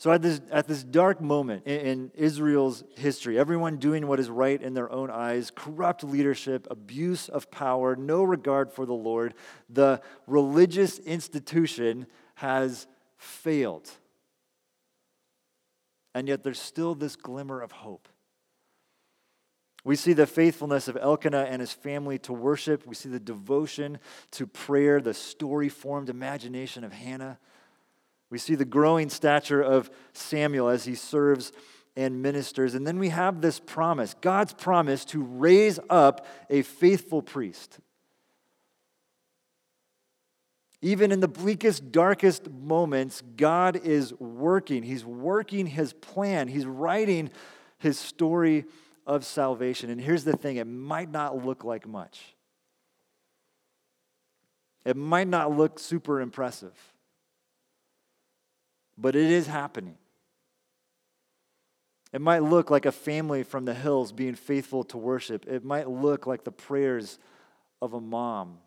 So, 0.00 0.12
at 0.12 0.22
this, 0.22 0.40
at 0.52 0.68
this 0.68 0.84
dark 0.84 1.20
moment 1.20 1.66
in, 1.66 1.80
in, 1.80 2.10
Israel's 2.14 2.84
history, 2.96 3.36
everyone 3.36 3.78
doing 3.78 4.06
what 4.06 4.20
is 4.20 4.30
right 4.30 4.60
in 4.60 4.74
their 4.74 4.90
own 4.92 5.10
eyes, 5.10 5.50
corrupt 5.52 6.04
leadership, 6.04 6.68
abuse 6.70 7.28
of 7.28 7.50
power, 7.50 7.96
no 7.96 8.22
regard 8.22 8.72
for 8.72 8.86
the 8.86 8.94
Lord, 8.94 9.34
the 9.68 10.00
religious 10.28 11.00
institution 11.00 12.06
has 12.36 12.86
failed. 13.16 13.90
And 16.14 16.28
yet, 16.28 16.42
there's 16.42 16.60
still 16.60 16.94
this 16.94 17.16
glimmer 17.16 17.60
of 17.60 17.72
hope. 17.72 18.08
We 19.84 19.96
see 19.96 20.12
the 20.12 20.26
faithfulness 20.26 20.88
of 20.88 20.96
Elkanah 20.96 21.46
and 21.48 21.60
his 21.60 21.72
family 21.72 22.18
to 22.20 22.32
worship. 22.32 22.86
We 22.86 22.94
see 22.94 23.08
the 23.08 23.20
devotion 23.20 23.98
to 24.32 24.46
prayer, 24.46 25.00
the 25.00 25.14
story 25.14 25.68
formed 25.68 26.08
imagination 26.08 26.84
of 26.84 26.92
Hannah. 26.92 27.38
We 28.30 28.38
see 28.38 28.54
the 28.54 28.64
growing 28.64 29.08
stature 29.08 29.62
of 29.62 29.90
Samuel 30.12 30.68
as 30.68 30.84
he 30.84 30.94
serves 30.94 31.52
and 31.96 32.22
ministers. 32.22 32.74
And 32.74 32.86
then 32.86 32.98
we 32.98 33.08
have 33.08 33.40
this 33.40 33.60
promise 33.60 34.14
God's 34.20 34.52
promise 34.52 35.04
to 35.06 35.22
raise 35.22 35.80
up 35.88 36.26
a 36.50 36.62
faithful 36.62 37.22
priest. 37.22 37.78
Even 40.80 41.10
in 41.10 41.20
the 41.20 41.28
bleakest, 41.28 41.90
darkest 41.90 42.50
moments, 42.50 43.22
God 43.36 43.76
is 43.76 44.14
working. 44.14 44.82
He's 44.82 45.04
working 45.04 45.66
his 45.66 45.92
plan, 45.92 46.48
He's 46.48 46.66
writing 46.66 47.30
his 47.78 47.98
story 47.98 48.64
of 49.06 49.24
salvation. 49.24 49.90
And 49.90 50.00
here's 50.00 50.24
the 50.24 50.36
thing 50.36 50.56
it 50.56 50.66
might 50.66 51.10
not 51.10 51.44
look 51.44 51.64
like 51.64 51.86
much, 51.86 52.34
it 54.84 54.96
might 54.96 55.28
not 55.28 55.56
look 55.56 55.78
super 55.78 56.20
impressive 56.20 56.74
but 58.98 59.14
it 59.14 59.30
is 59.30 59.46
happening. 59.46 59.96
It 62.12 62.20
might 62.20 62.42
look 62.42 62.70
like 62.70 62.84
a 62.84 62.92
family 62.92 63.44
from 63.44 63.64
the 63.64 63.74
hills 63.74 64.12
being 64.12 64.34
faithful 64.34 64.82
to 64.84 64.98
worship. 64.98 65.46
It 65.46 65.64
might 65.64 65.88
look 65.88 66.26
like 66.26 66.42
the 66.42 66.50
prayers 66.50 67.18
of 67.80 67.92
a 67.92 68.00
mom. 68.00 68.58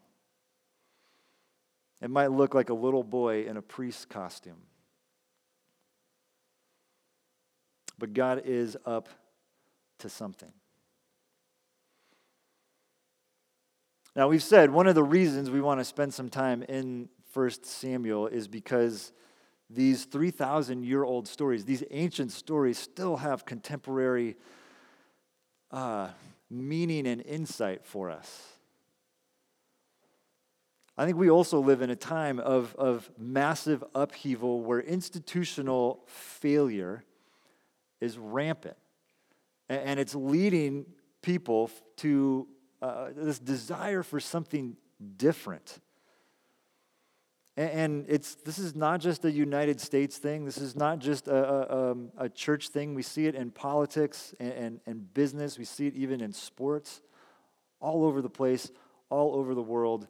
It 2.01 2.09
might 2.09 2.31
look 2.31 2.55
like 2.55 2.69
a 2.69 2.73
little 2.73 3.03
boy 3.03 3.45
in 3.45 3.57
a 3.57 3.61
priest 3.61 4.09
costume. 4.09 4.61
But 7.99 8.13
God 8.13 8.41
is 8.45 8.75
up 8.85 9.07
to 9.99 10.09
something. 10.09 10.51
Now, 14.15 14.27
we've 14.27 14.43
said 14.43 14.71
one 14.71 14.87
of 14.87 14.95
the 14.95 15.03
reasons 15.03 15.49
we 15.49 15.61
want 15.61 15.79
to 15.79 15.85
spend 15.85 16.13
some 16.13 16.29
time 16.29 16.63
in 16.63 17.07
1 17.33 17.49
Samuel 17.63 18.27
is 18.27 18.47
because 18.47 19.13
these 19.69 20.05
3,000 20.05 20.83
year 20.83 21.03
old 21.03 21.27
stories, 21.27 21.63
these 21.63 21.83
ancient 21.91 22.31
stories, 22.31 22.77
still 22.77 23.17
have 23.17 23.45
contemporary 23.45 24.35
uh, 25.69 26.09
meaning 26.49 27.07
and 27.07 27.21
insight 27.21 27.85
for 27.85 28.09
us. 28.09 28.57
I 31.01 31.05
think 31.05 31.17
we 31.17 31.31
also 31.31 31.59
live 31.59 31.81
in 31.81 31.89
a 31.89 31.95
time 31.95 32.37
of, 32.37 32.75
of 32.75 33.09
massive 33.17 33.83
upheaval 33.95 34.61
where 34.61 34.79
institutional 34.79 36.03
failure 36.05 37.03
is 37.99 38.19
rampant. 38.19 38.77
And, 39.67 39.81
and 39.81 39.99
it's 39.99 40.13
leading 40.13 40.85
people 41.23 41.71
to 41.97 42.47
uh, 42.83 43.07
this 43.15 43.39
desire 43.39 44.03
for 44.03 44.19
something 44.19 44.77
different. 45.17 45.79
And 47.57 48.05
it's, 48.07 48.35
this 48.35 48.59
is 48.59 48.75
not 48.75 49.01
just 49.01 49.25
a 49.25 49.31
United 49.31 49.81
States 49.81 50.19
thing. 50.19 50.45
This 50.45 50.59
is 50.59 50.75
not 50.75 50.99
just 50.99 51.27
a, 51.27 51.33
a, 51.33 51.91
um, 51.93 52.11
a 52.15 52.29
church 52.29 52.67
thing. 52.67 52.93
We 52.93 53.01
see 53.01 53.25
it 53.25 53.33
in 53.33 53.49
politics 53.49 54.35
and, 54.39 54.53
and, 54.53 54.79
and 54.85 55.13
business. 55.15 55.57
We 55.57 55.65
see 55.65 55.87
it 55.87 55.95
even 55.95 56.21
in 56.21 56.31
sports, 56.31 57.01
all 57.79 58.05
over 58.05 58.21
the 58.21 58.29
place, 58.29 58.69
all 59.09 59.33
over 59.33 59.55
the 59.55 59.63
world. 59.63 60.07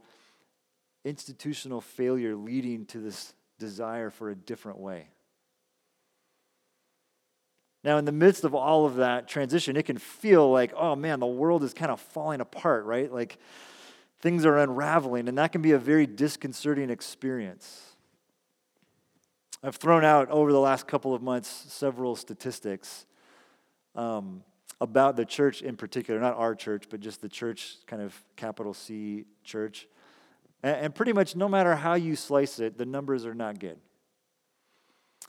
Institutional 1.03 1.81
failure 1.81 2.35
leading 2.35 2.85
to 2.87 2.99
this 2.99 3.33
desire 3.57 4.09
for 4.09 4.29
a 4.29 4.35
different 4.35 4.79
way. 4.79 5.07
Now, 7.83 7.97
in 7.97 8.05
the 8.05 8.11
midst 8.11 8.43
of 8.43 8.53
all 8.53 8.85
of 8.85 8.97
that 8.97 9.27
transition, 9.27 9.75
it 9.75 9.83
can 9.83 9.97
feel 9.97 10.51
like, 10.51 10.71
oh 10.75 10.95
man, 10.95 11.19
the 11.19 11.25
world 11.25 11.63
is 11.63 11.73
kind 11.73 11.91
of 11.91 11.99
falling 11.99 12.39
apart, 12.39 12.85
right? 12.85 13.11
Like, 13.11 13.39
things 14.19 14.45
are 14.45 14.57
unraveling, 14.57 15.27
and 15.27 15.37
that 15.39 15.51
can 15.51 15.63
be 15.63 15.71
a 15.71 15.79
very 15.79 16.05
disconcerting 16.05 16.91
experience. 16.91 17.87
I've 19.63 19.75
thrown 19.75 20.05
out 20.05 20.29
over 20.29 20.51
the 20.51 20.59
last 20.59 20.87
couple 20.87 21.13
of 21.13 21.21
months 21.21 21.49
several 21.49 22.15
statistics 22.15 23.05
um, 23.95 24.43
about 24.79 25.15
the 25.15 25.25
church 25.25 25.61
in 25.61 25.75
particular, 25.75 26.19
not 26.19 26.35
our 26.35 26.55
church, 26.55 26.85
but 26.89 26.99
just 26.99 27.21
the 27.21 27.29
church, 27.29 27.77
kind 27.87 28.01
of 28.01 28.15
capital 28.35 28.73
C 28.73 29.25
church. 29.43 29.87
And, 30.63 30.93
pretty 30.93 31.13
much 31.13 31.35
no 31.35 31.49
matter 31.49 31.75
how 31.75 31.95
you 31.95 32.15
slice 32.15 32.59
it, 32.59 32.77
the 32.77 32.85
numbers 32.85 33.25
are 33.25 33.33
not 33.33 33.59
good. 33.59 33.79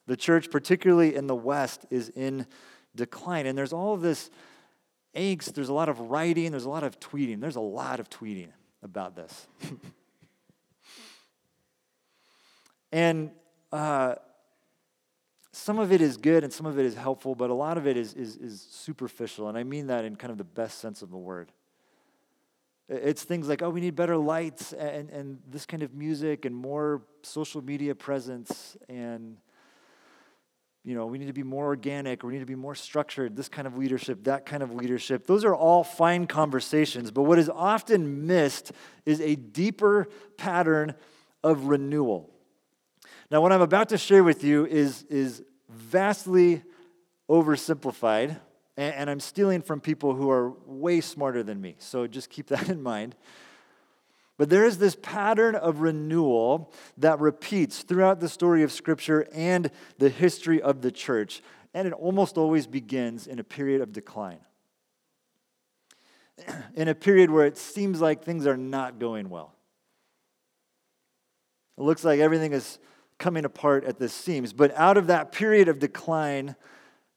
The 0.07 0.17
church, 0.17 0.51
particularly 0.51 1.15
in 1.15 1.27
the 1.27 1.35
West, 1.35 1.87
is 1.91 2.11
in 2.11 2.47
decline. 2.95 3.47
And 3.47 3.57
there's 3.57 3.73
all 3.73 3.97
this 3.97 4.31
angst, 5.17 5.55
there's 5.55 5.69
a 5.69 5.75
lot 5.75 5.89
of 5.89 6.01
writing, 6.01 6.51
there's 6.51 6.65
a 6.65 6.71
lot 6.71 6.83
of 6.83 6.99
tweeting. 7.01 7.41
There's 7.41 7.57
a 7.57 7.61
lot 7.61 8.01
of 8.01 8.11
tweeting 8.11 8.49
about 8.83 9.17
this. 9.17 9.47
and 12.93 13.31
uh, 13.71 14.17
some 15.53 15.79
of 15.79 15.93
it 15.93 16.01
is 16.01 16.17
good 16.17 16.45
and 16.45 16.53
some 16.53 16.67
of 16.67 16.79
it 16.79 16.85
is 16.85 16.95
helpful, 16.95 17.35
but 17.35 17.51
a 17.51 17.55
lot 17.55 17.79
of 17.79 17.87
it 17.87 17.97
is, 17.97 18.15
is, 18.15 18.37
is 18.37 18.67
superficial. 18.71 19.49
And 19.49 19.57
I 19.57 19.63
mean 19.63 19.87
that 19.89 20.05
in 20.05 20.17
kind 20.17 20.31
of 20.31 20.39
the 20.39 20.45
best 20.45 20.79
sense 20.79 21.03
of 21.03 21.11
the 21.11 21.19
word. 21.19 21.53
It's 22.93 23.23
things 23.23 23.49
like, 23.49 23.63
oh, 23.63 23.71
we 23.71 23.81
need 23.81 23.97
better 23.97 24.19
lights 24.19 24.75
and, 24.75 25.09
and 25.09 25.39
this 25.49 25.65
kind 25.65 25.83
of 25.83 25.95
music 25.95 26.45
and 26.45 26.55
more 26.55 27.03
social 27.23 27.63
media 27.63 27.95
presence 27.95 28.77
and 28.89 29.39
you 30.85 30.97
know, 30.97 31.07
we 31.07 31.19
need 31.19 31.29
to 31.29 31.33
be 31.33 31.45
more 31.45 31.67
organic, 31.67 32.25
we 32.25 32.33
need 32.33 32.41
to 32.41 32.47
be 32.47 32.57
more 32.57 32.75
structured, 32.75 33.37
this 33.37 33.49
kind 33.49 33.69
of 33.69 33.79
leadership, 33.79 34.25
that 34.25 34.45
kind 34.45 34.65
of 34.65 34.75
leadership. 34.75 35.27
Those 35.29 35.45
are 35.45 35.55
all 35.55 35.85
fine 35.85 36.27
conversations, 36.27 37.13
but 37.13 37.23
what 37.23 37.39
is 37.39 37.49
often 37.49 38.27
missed 38.27 38.73
is 39.07 39.21
a 39.21 39.37
deeper 39.37 40.09
pattern 40.37 40.95
of 41.45 41.67
renewal. 41.67 42.31
Now, 43.31 43.41
what 43.41 43.53
I'm 43.53 43.63
about 43.63 43.91
to 43.91 43.99
share 43.99 44.25
with 44.25 44.43
you 44.43 44.67
is, 44.67 45.05
is 45.05 45.45
vastly 45.71 46.65
oversimplified, 47.31 48.41
and, 48.83 48.95
and 48.95 49.11
I'm 49.11 49.21
stealing 49.21 49.63
from 49.63 49.81
people 49.81 50.15
who 50.15 50.31
are 50.31 50.51
way 50.67 51.01
smarter 51.01 51.43
than 51.43 51.61
me, 51.61 51.77
so 51.79 52.07
just 52.07 52.31
keep 52.31 52.47
that 52.49 52.69
in 52.69 52.83
mind. 52.83 53.15
But 54.39 54.51
there 54.51 54.65
is 54.65 54.79
this 54.79 54.97
pattern 55.01 55.55
of 55.55 55.81
renewal 55.81 56.73
that 56.99 57.21
repeats 57.21 57.83
throughout 57.83 58.19
the 58.19 58.29
story 58.29 58.63
of 58.63 58.73
Scripture 58.73 59.29
and 59.33 59.71
the 59.99 60.09
history 60.09 60.61
of 60.61 60.83
the 60.83 60.91
church. 60.91 61.43
And 61.75 61.87
it 61.87 61.93
almost 61.93 62.37
always 62.37 62.67
begins 62.67 63.27
in 63.27 63.39
a 63.39 63.45
period 63.45 63.83
of 63.83 63.93
decline. 63.93 64.41
In 66.75 66.89
a 66.89 66.95
period 66.95 67.31
where 67.31 67.47
it 67.47 67.57
seems 67.57 68.01
like 68.01 68.25
things 68.25 68.47
are 68.47 68.57
not 68.57 68.99
going 68.99 69.29
well. 69.29 69.55
It 71.79 71.83
looks 71.83 72.05
like 72.05 72.21
everything 72.21 72.53
is 72.53 72.79
coming 73.19 73.45
apart 73.45 73.85
at 73.85 73.99
the 73.99 74.09
seams. 74.09 74.53
But 74.53 74.75
out 74.75 74.97
of 74.97 75.07
that 75.07 75.31
period 75.31 75.69
of 75.69 75.79
decline 75.79 76.57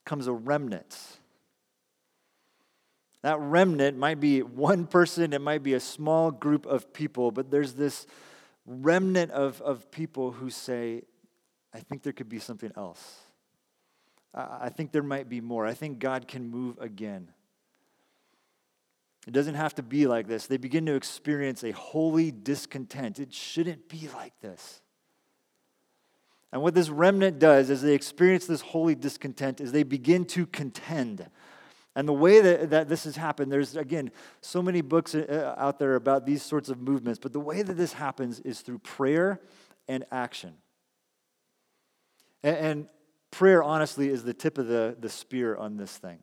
comes 0.04 0.26
a 0.26 0.32
remnant. 0.32 1.15
That 3.26 3.40
remnant 3.40 3.98
might 3.98 4.20
be 4.20 4.40
one 4.44 4.86
person, 4.86 5.32
it 5.32 5.40
might 5.40 5.64
be 5.64 5.74
a 5.74 5.80
small 5.80 6.30
group 6.30 6.64
of 6.64 6.92
people, 6.92 7.32
but 7.32 7.50
there's 7.50 7.72
this 7.72 8.06
remnant 8.66 9.32
of, 9.32 9.60
of 9.62 9.90
people 9.90 10.30
who 10.30 10.48
say, 10.48 11.02
I 11.74 11.80
think 11.80 12.04
there 12.04 12.12
could 12.12 12.28
be 12.28 12.38
something 12.38 12.70
else. 12.76 13.16
I 14.32 14.68
think 14.68 14.92
there 14.92 15.02
might 15.02 15.28
be 15.28 15.40
more. 15.40 15.66
I 15.66 15.74
think 15.74 15.98
God 15.98 16.28
can 16.28 16.48
move 16.48 16.78
again. 16.78 17.32
It 19.26 19.32
doesn't 19.32 19.56
have 19.56 19.74
to 19.74 19.82
be 19.82 20.06
like 20.06 20.28
this. 20.28 20.46
They 20.46 20.56
begin 20.56 20.86
to 20.86 20.94
experience 20.94 21.64
a 21.64 21.72
holy 21.72 22.30
discontent. 22.30 23.18
It 23.18 23.34
shouldn't 23.34 23.88
be 23.88 24.08
like 24.14 24.40
this. 24.40 24.80
And 26.52 26.62
what 26.62 26.76
this 26.76 26.90
remnant 26.90 27.40
does 27.40 27.70
as 27.70 27.82
they 27.82 27.94
experience 27.94 28.46
this 28.46 28.60
holy 28.60 28.94
discontent 28.94 29.60
is 29.60 29.72
they 29.72 29.82
begin 29.82 30.26
to 30.26 30.46
contend. 30.46 31.28
And 31.96 32.06
the 32.06 32.12
way 32.12 32.42
that, 32.42 32.70
that 32.70 32.88
this 32.90 33.04
has 33.04 33.16
happened, 33.16 33.50
there's 33.50 33.74
again 33.74 34.12
so 34.42 34.60
many 34.60 34.82
books 34.82 35.14
uh, 35.14 35.54
out 35.56 35.78
there 35.78 35.94
about 35.94 36.26
these 36.26 36.42
sorts 36.42 36.68
of 36.68 36.78
movements, 36.78 37.18
but 37.18 37.32
the 37.32 37.40
way 37.40 37.62
that 37.62 37.72
this 37.72 37.94
happens 37.94 38.38
is 38.40 38.60
through 38.60 38.80
prayer 38.80 39.40
and 39.88 40.04
action. 40.12 40.52
And, 42.42 42.56
and 42.56 42.88
prayer, 43.30 43.62
honestly, 43.62 44.10
is 44.10 44.24
the 44.24 44.34
tip 44.34 44.58
of 44.58 44.66
the, 44.66 44.94
the 45.00 45.08
spear 45.08 45.56
on 45.56 45.78
this 45.78 45.96
thing. 45.96 46.18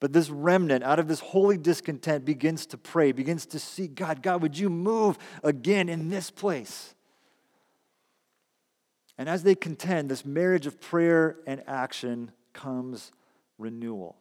But 0.00 0.14
this 0.14 0.30
remnant, 0.30 0.82
out 0.82 0.98
of 0.98 1.06
this 1.06 1.20
holy 1.20 1.58
discontent, 1.58 2.24
begins 2.24 2.64
to 2.66 2.78
pray, 2.78 3.12
begins 3.12 3.44
to 3.46 3.58
seek 3.58 3.94
God. 3.94 4.22
God, 4.22 4.40
would 4.40 4.58
you 4.58 4.70
move 4.70 5.18
again 5.44 5.90
in 5.90 6.08
this 6.08 6.30
place? 6.30 6.94
And 9.18 9.28
as 9.28 9.42
they 9.42 9.54
contend, 9.54 10.10
this 10.10 10.24
marriage 10.24 10.66
of 10.66 10.80
prayer 10.80 11.36
and 11.46 11.62
action 11.68 12.32
comes 12.54 13.12
renewal. 13.58 14.16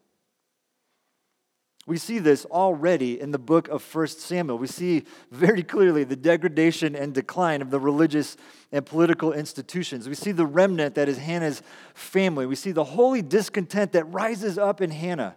We 1.87 1.97
see 1.97 2.19
this 2.19 2.45
already 2.45 3.19
in 3.19 3.31
the 3.31 3.39
book 3.39 3.67
of 3.67 3.83
1 3.83 4.07
Samuel. 4.07 4.59
We 4.59 4.67
see 4.67 5.03
very 5.31 5.63
clearly 5.63 6.03
the 6.03 6.15
degradation 6.15 6.95
and 6.95 7.13
decline 7.13 7.61
of 7.61 7.71
the 7.71 7.79
religious 7.79 8.37
and 8.71 8.85
political 8.85 9.33
institutions. 9.33 10.07
We 10.07 10.13
see 10.13 10.31
the 10.31 10.45
remnant 10.45 10.95
that 10.95 11.09
is 11.09 11.17
Hannah's 11.17 11.63
family. 11.95 12.45
We 12.45 12.55
see 12.55 12.71
the 12.71 12.83
holy 12.83 13.23
discontent 13.23 13.93
that 13.93 14.05
rises 14.05 14.59
up 14.59 14.79
in 14.79 14.91
Hannah 14.91 15.35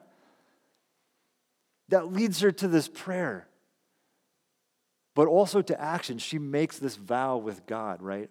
that 1.88 2.12
leads 2.12 2.40
her 2.40 2.52
to 2.52 2.68
this 2.68 2.88
prayer, 2.88 3.48
but 5.14 5.28
also 5.28 5.62
to 5.62 5.80
action. 5.80 6.18
She 6.18 6.38
makes 6.38 6.78
this 6.78 6.96
vow 6.96 7.38
with 7.38 7.66
God, 7.66 8.02
right? 8.02 8.30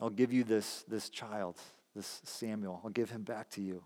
I'll 0.00 0.10
give 0.10 0.32
you 0.32 0.44
this, 0.44 0.84
this 0.86 1.08
child, 1.08 1.58
this 1.94 2.20
Samuel. 2.24 2.80
I'll 2.84 2.90
give 2.90 3.10
him 3.10 3.22
back 3.22 3.50
to 3.50 3.60
you. 3.60 3.82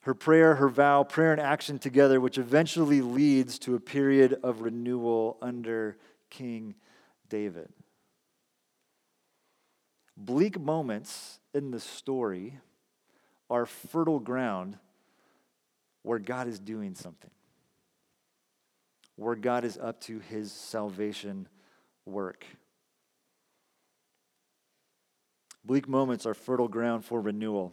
Her 0.00 0.14
prayer, 0.14 0.54
her 0.54 0.68
vow, 0.68 1.04
prayer 1.04 1.32
and 1.32 1.40
action 1.40 1.78
together, 1.78 2.20
which 2.20 2.38
eventually 2.38 3.02
leads 3.02 3.58
to 3.60 3.74
a 3.74 3.80
period 3.80 4.38
of 4.42 4.62
renewal 4.62 5.36
under 5.42 5.98
King 6.30 6.74
David. 7.28 7.68
Bleak 10.16 10.58
moments 10.58 11.38
in 11.52 11.70
the 11.70 11.80
story 11.80 12.58
are 13.50 13.66
fertile 13.66 14.20
ground 14.20 14.78
where 16.02 16.18
God 16.18 16.48
is 16.48 16.58
doing 16.58 16.94
something, 16.94 17.30
where 19.16 19.34
God 19.34 19.64
is 19.64 19.76
up 19.76 20.00
to 20.02 20.18
his 20.18 20.50
salvation 20.50 21.46
work. 22.06 22.46
Bleak 25.64 25.88
moments 25.88 26.24
are 26.24 26.34
fertile 26.34 26.68
ground 26.68 27.04
for 27.04 27.20
renewal. 27.20 27.72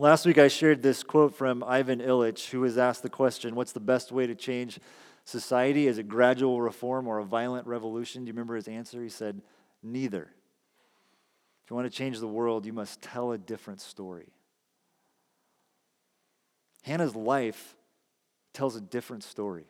Last 0.00 0.26
week, 0.26 0.38
I 0.38 0.46
shared 0.46 0.80
this 0.80 1.02
quote 1.02 1.34
from 1.34 1.64
Ivan 1.64 1.98
Illich, 1.98 2.50
who 2.50 2.60
was 2.60 2.78
asked 2.78 3.02
the 3.02 3.10
question 3.10 3.56
What's 3.56 3.72
the 3.72 3.80
best 3.80 4.12
way 4.12 4.28
to 4.28 4.36
change 4.36 4.78
society? 5.24 5.88
Is 5.88 5.98
it 5.98 6.06
gradual 6.06 6.62
reform 6.62 7.08
or 7.08 7.18
a 7.18 7.24
violent 7.24 7.66
revolution? 7.66 8.22
Do 8.22 8.28
you 8.28 8.32
remember 8.32 8.54
his 8.54 8.68
answer? 8.68 9.02
He 9.02 9.08
said, 9.08 9.42
Neither. 9.82 10.22
If 11.64 11.70
you 11.70 11.74
want 11.74 11.90
to 11.90 11.96
change 11.96 12.20
the 12.20 12.28
world, 12.28 12.64
you 12.64 12.72
must 12.72 13.02
tell 13.02 13.32
a 13.32 13.38
different 13.38 13.80
story. 13.80 14.28
Hannah's 16.84 17.16
life 17.16 17.74
tells 18.54 18.76
a 18.76 18.80
different 18.80 19.24
story. 19.24 19.66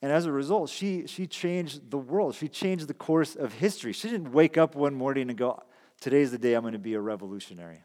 And 0.00 0.10
as 0.10 0.24
a 0.24 0.32
result, 0.32 0.70
she, 0.70 1.06
she 1.06 1.26
changed 1.26 1.90
the 1.90 1.98
world. 1.98 2.36
She 2.36 2.48
changed 2.48 2.88
the 2.88 2.94
course 2.94 3.36
of 3.36 3.52
history. 3.52 3.92
She 3.92 4.08
didn't 4.08 4.32
wake 4.32 4.56
up 4.56 4.74
one 4.74 4.94
morning 4.94 5.28
and 5.28 5.36
go, 5.36 5.62
Today's 6.00 6.30
the 6.30 6.38
day 6.38 6.54
I'm 6.54 6.62
going 6.62 6.72
to 6.72 6.78
be 6.78 6.94
a 6.94 7.00
revolutionary. 7.00 7.84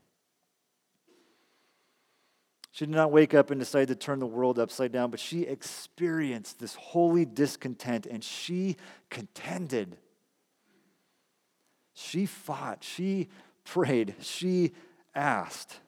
She 2.71 2.85
did 2.85 2.95
not 2.95 3.11
wake 3.11 3.33
up 3.33 3.51
and 3.51 3.59
decide 3.59 3.87
to 3.89 3.95
turn 3.95 4.19
the 4.19 4.25
world 4.25 4.59
upside 4.59 4.91
down, 4.91 5.09
but 5.09 5.19
she 5.19 5.43
experienced 5.43 6.59
this 6.59 6.75
holy 6.75 7.23
discontent 7.23 8.05
and 8.05 8.23
she 8.23 8.75
contended. 9.09 9.97
She 11.93 12.25
fought. 12.25 12.83
She 12.83 13.29
prayed. 13.63 14.15
She 14.19 14.73
asked. 15.13 15.79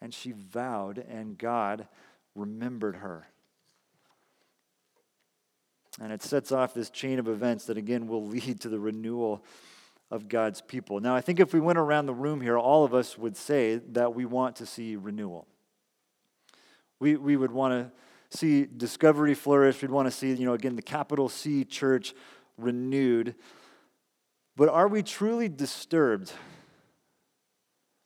And 0.00 0.12
she 0.12 0.32
vowed, 0.32 0.98
and 0.98 1.36
God 1.36 1.86
remembered 2.34 2.96
her. 2.96 3.28
And 6.00 6.12
it 6.12 6.22
sets 6.22 6.50
off 6.50 6.72
this 6.72 6.90
chain 6.90 7.18
of 7.18 7.28
events 7.28 7.66
that, 7.66 7.76
again, 7.76 8.08
will 8.08 8.26
lead 8.26 8.60
to 8.62 8.68
the 8.68 8.80
renewal 8.80 9.44
of 10.10 10.28
God's 10.28 10.60
people. 10.60 11.00
Now, 11.00 11.14
I 11.14 11.20
think 11.20 11.38
if 11.38 11.52
we 11.54 11.60
went 11.60 11.78
around 11.78 12.06
the 12.06 12.14
room 12.14 12.40
here, 12.40 12.58
all 12.58 12.84
of 12.84 12.94
us 12.94 13.16
would 13.16 13.36
say 13.36 13.76
that 13.92 14.14
we 14.14 14.24
want 14.24 14.56
to 14.56 14.66
see 14.66 14.96
renewal. 14.96 15.46
We, 16.98 17.16
we 17.16 17.36
would 17.36 17.52
want 17.52 17.74
to 17.74 18.36
see 18.36 18.64
discovery 18.64 19.34
flourish. 19.34 19.80
We'd 19.80 19.90
want 19.90 20.06
to 20.06 20.12
see, 20.12 20.32
you 20.32 20.46
know, 20.46 20.54
again, 20.54 20.76
the 20.76 20.82
capital 20.82 21.28
C 21.28 21.64
church 21.64 22.14
renewed. 22.58 23.34
But 24.56 24.68
are 24.68 24.88
we 24.88 25.02
truly 25.02 25.48
disturbed 25.48 26.32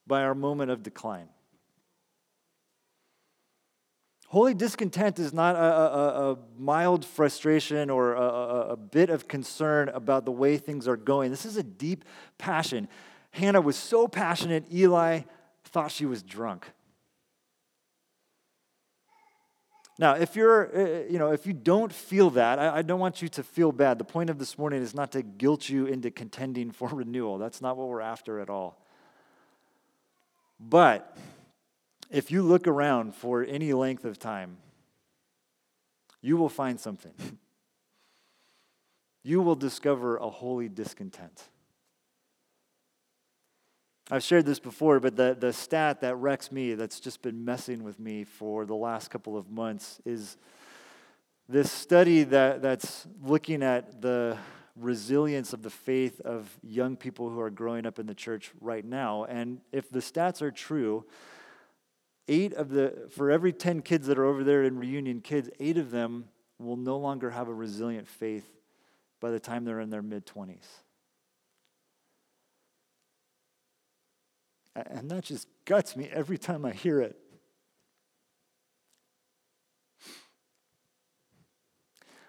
by 0.06 0.22
our 0.22 0.34
moment 0.34 0.70
of 0.70 0.82
decline? 0.82 1.28
Holy 4.35 4.53
discontent 4.53 5.20
is 5.20 5.33
not 5.33 5.55
a, 5.55 5.61
a, 5.61 6.33
a 6.33 6.38
mild 6.59 7.05
frustration 7.05 7.88
or 7.88 8.14
a, 8.14 8.70
a 8.70 8.77
bit 8.77 9.09
of 9.09 9.29
concern 9.29 9.88
about 9.90 10.25
the 10.25 10.33
way 10.33 10.57
things 10.57 10.88
are 10.88 10.97
going. 10.97 11.31
This 11.31 11.47
is 11.47 11.57
a 11.57 11.62
deep 11.62 12.05
passion. 12.37 12.88
Hannah 13.31 13.61
was 13.61 13.77
so 13.77 14.09
passionate, 14.09 14.64
Eli 14.75 15.20
thought 15.66 15.92
she 15.92 16.05
was 16.05 16.20
drunk. 16.25 16.66
Now, 20.01 20.14
if 20.14 20.35
you're, 20.35 20.77
uh, 20.77 21.05
you 21.09 21.20
know, 21.20 21.31
if 21.31 21.47
you 21.47 21.53
don't 21.53 21.92
feel 21.92 22.31
that, 22.31 22.59
I, 22.59 22.79
I, 22.79 22.83
don't 22.83 22.99
want 22.99 23.23
you 23.23 23.29
to 23.29 23.44
feel 23.44 23.70
bad. 23.70 23.99
The 23.99 24.05
point 24.05 24.31
of 24.31 24.40
this 24.40 24.59
morning 24.59 24.83
is 24.83 24.97
not 24.97 25.12
to 25.12 25.23
guilt 25.23 25.68
you 25.68 25.87
into 25.87 26.11
contending 26.11 26.73
for 26.73 26.88
renewal. 26.92 27.38
That's 27.38 27.62
not 27.62 27.77
what 27.77 27.87
we're 27.87 28.01
after 28.01 28.40
at 28.40 28.51
all. 28.51 28.85
But 30.59 31.16
if 32.14 32.31
you 32.31 32.42
look 32.42 32.68
around 32.68 33.14
for 33.14 33.42
any 33.42 33.72
length 33.72 34.05
of 34.05 34.20
time, 34.20 34.59
you 36.22 36.37
will 36.37 36.48
find 36.48 36.79
something. 36.79 37.12
you 39.24 39.42
will 39.42 39.57
discover 39.57 40.16
a 40.18 40.31
holy 40.31 40.68
discontent. 40.68 41.42
I've 44.12 44.22
shared 44.22 44.46
this 44.46 44.61
before, 44.61 45.00
but 45.00 45.16
the, 45.16 45.37
the 45.38 45.53
stat 45.53 46.03
that 46.03 46.14
wrecks 46.16 46.53
me, 46.53 46.74
that's 46.74 47.00
just 47.00 47.20
been 47.20 47.44
messing 47.44 47.83
with 47.83 47.98
me 47.98 48.22
for 48.22 48.64
the 48.64 48.77
last 48.77 49.11
couple 49.11 49.37
of 49.37 49.50
months, 49.50 50.00
is 50.05 50.37
this 51.48 51.72
study 51.72 52.22
that, 52.24 52.62
that's 52.62 53.09
looking 53.24 53.62
at 53.62 54.03
the 54.03 54.38
resilience 54.77 55.53
of 55.53 55.62
the 55.62 55.70
faith 55.70 56.20
of 56.20 56.48
young 56.62 56.96
people 56.96 57.29
who 57.29 57.40
are 57.40 57.50
growing 57.50 57.87
up 57.87 57.98
in 57.98 58.07
the 58.07 58.14
church 58.14 58.53
right 58.61 58.85
now. 58.85 59.24
And 59.24 59.61
if 59.72 59.90
the 59.90 60.00
stats 60.00 60.42
are 60.42 60.50
true, 60.53 61.05
eight 62.29 62.55
of 62.55 62.70
the, 62.70 63.09
for 63.11 63.31
every 63.31 63.53
10 63.53 63.83
kids 63.83 64.07
that 64.07 64.18
are 64.18 64.25
over 64.25 64.45
there 64.45 64.62
in 64.62 64.79
reunion 64.79 65.20
kids, 65.20 65.51
eight 65.61 65.77
of 65.79 65.91
them 65.91 66.27
will 66.59 66.77
no 66.77 66.97
longer 66.97 67.31
have 67.31 67.49
a 67.49 67.55
resilient 67.55 68.09
faith 68.09 68.47
by 69.20 69.31
the 69.31 69.41
time 69.41 69.64
they're 69.64 69.81
in 69.81 69.91
their 69.91 70.03
mid 70.03 70.27
20s. 70.27 70.66
And 74.77 75.11
that 75.11 75.25
just 75.25 75.47
guts 75.64 75.97
me 75.97 76.09
every 76.12 76.39
time 76.39 76.64
I 76.64 76.72
hear 76.72 77.01
it. 77.01 77.16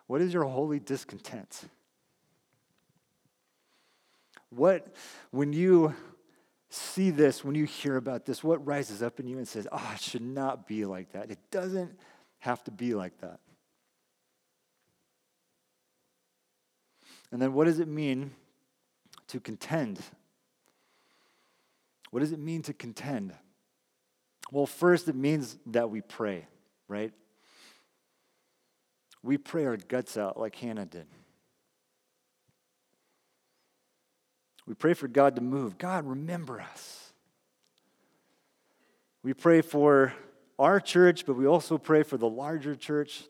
What 0.07 0.21
is 0.21 0.33
your 0.33 0.43
holy 0.43 0.79
discontent? 0.79 1.63
What, 4.49 4.95
when 5.31 5.51
you 5.51 5.95
see 6.75 7.09
this, 7.09 7.43
when 7.43 7.55
you 7.55 7.65
hear 7.65 7.95
about 7.97 8.25
this, 8.25 8.43
what 8.43 8.65
rises 8.65 9.01
up 9.01 9.19
in 9.19 9.27
you 9.27 9.37
and 9.37 9.47
says, 9.47 9.67
oh, 9.71 9.91
it 9.95 10.01
should 10.01 10.21
not 10.21 10.67
be 10.67 10.85
like 10.85 11.11
that? 11.13 11.31
It 11.31 11.39
doesn't 11.51 11.97
have 12.39 12.63
to 12.65 12.71
be 12.71 12.93
like 12.93 13.19
that. 13.21 13.39
And 17.31 17.41
then 17.41 17.53
what 17.53 17.65
does 17.65 17.79
it 17.79 17.87
mean 17.87 18.31
to 19.27 19.39
contend. 19.39 19.99
What 22.11 22.19
does 22.19 22.31
it 22.31 22.39
mean 22.39 22.61
to 22.63 22.73
contend? 22.73 23.33
Well, 24.51 24.65
first, 24.65 25.07
it 25.07 25.15
means 25.15 25.57
that 25.67 25.89
we 25.89 26.01
pray, 26.01 26.47
right? 26.87 27.11
We 29.23 29.37
pray 29.37 29.65
our 29.65 29.77
guts 29.77 30.17
out 30.17 30.39
like 30.39 30.55
Hannah 30.55 30.85
did. 30.85 31.07
We 34.65 34.73
pray 34.73 34.93
for 34.93 35.07
God 35.07 35.35
to 35.35 35.41
move. 35.41 35.77
God, 35.77 36.05
remember 36.05 36.59
us. 36.59 37.13
We 39.23 39.33
pray 39.33 39.61
for 39.61 40.13
our 40.57 40.79
church, 40.79 41.25
but 41.25 41.35
we 41.35 41.45
also 41.45 41.77
pray 41.77 42.03
for 42.03 42.17
the 42.17 42.29
larger 42.29 42.75
church. 42.75 43.23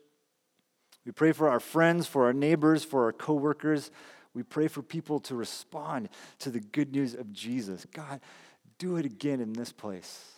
We 1.04 1.12
pray 1.12 1.32
for 1.32 1.48
our 1.48 1.60
friends, 1.60 2.06
for 2.06 2.24
our 2.24 2.32
neighbors, 2.32 2.84
for 2.84 3.04
our 3.04 3.12
coworkers. 3.12 3.90
We 4.34 4.42
pray 4.42 4.68
for 4.68 4.82
people 4.82 5.20
to 5.20 5.34
respond 5.34 6.08
to 6.40 6.50
the 6.50 6.60
good 6.60 6.92
news 6.92 7.14
of 7.14 7.32
Jesus. 7.32 7.86
God, 7.92 8.20
do 8.78 8.96
it 8.96 9.06
again 9.06 9.40
in 9.40 9.52
this 9.52 9.72
place. 9.72 10.32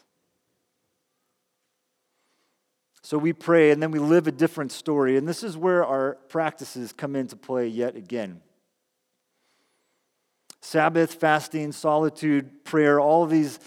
So 3.03 3.17
we 3.17 3.33
pray 3.33 3.71
and 3.71 3.83
then 3.83 3.91
we 3.91 3.99
live 3.99 4.27
a 4.27 4.33
different 4.33 4.71
story. 4.71 5.17
And 5.17 5.27
this 5.27 5.43
is 5.43 5.57
where 5.57 5.85
our 5.85 6.15
practices 6.29 6.93
come 6.93 7.17
into 7.17 7.37
play 7.37 7.67
yet 7.67 7.97
again. 7.97 8.43
Sabbath, 10.69 11.15
fasting, 11.15 11.73
solitude, 11.73 12.63
prayer, 12.63 13.01
all 13.01 13.25
of 13.25 13.31
these, 13.31 13.59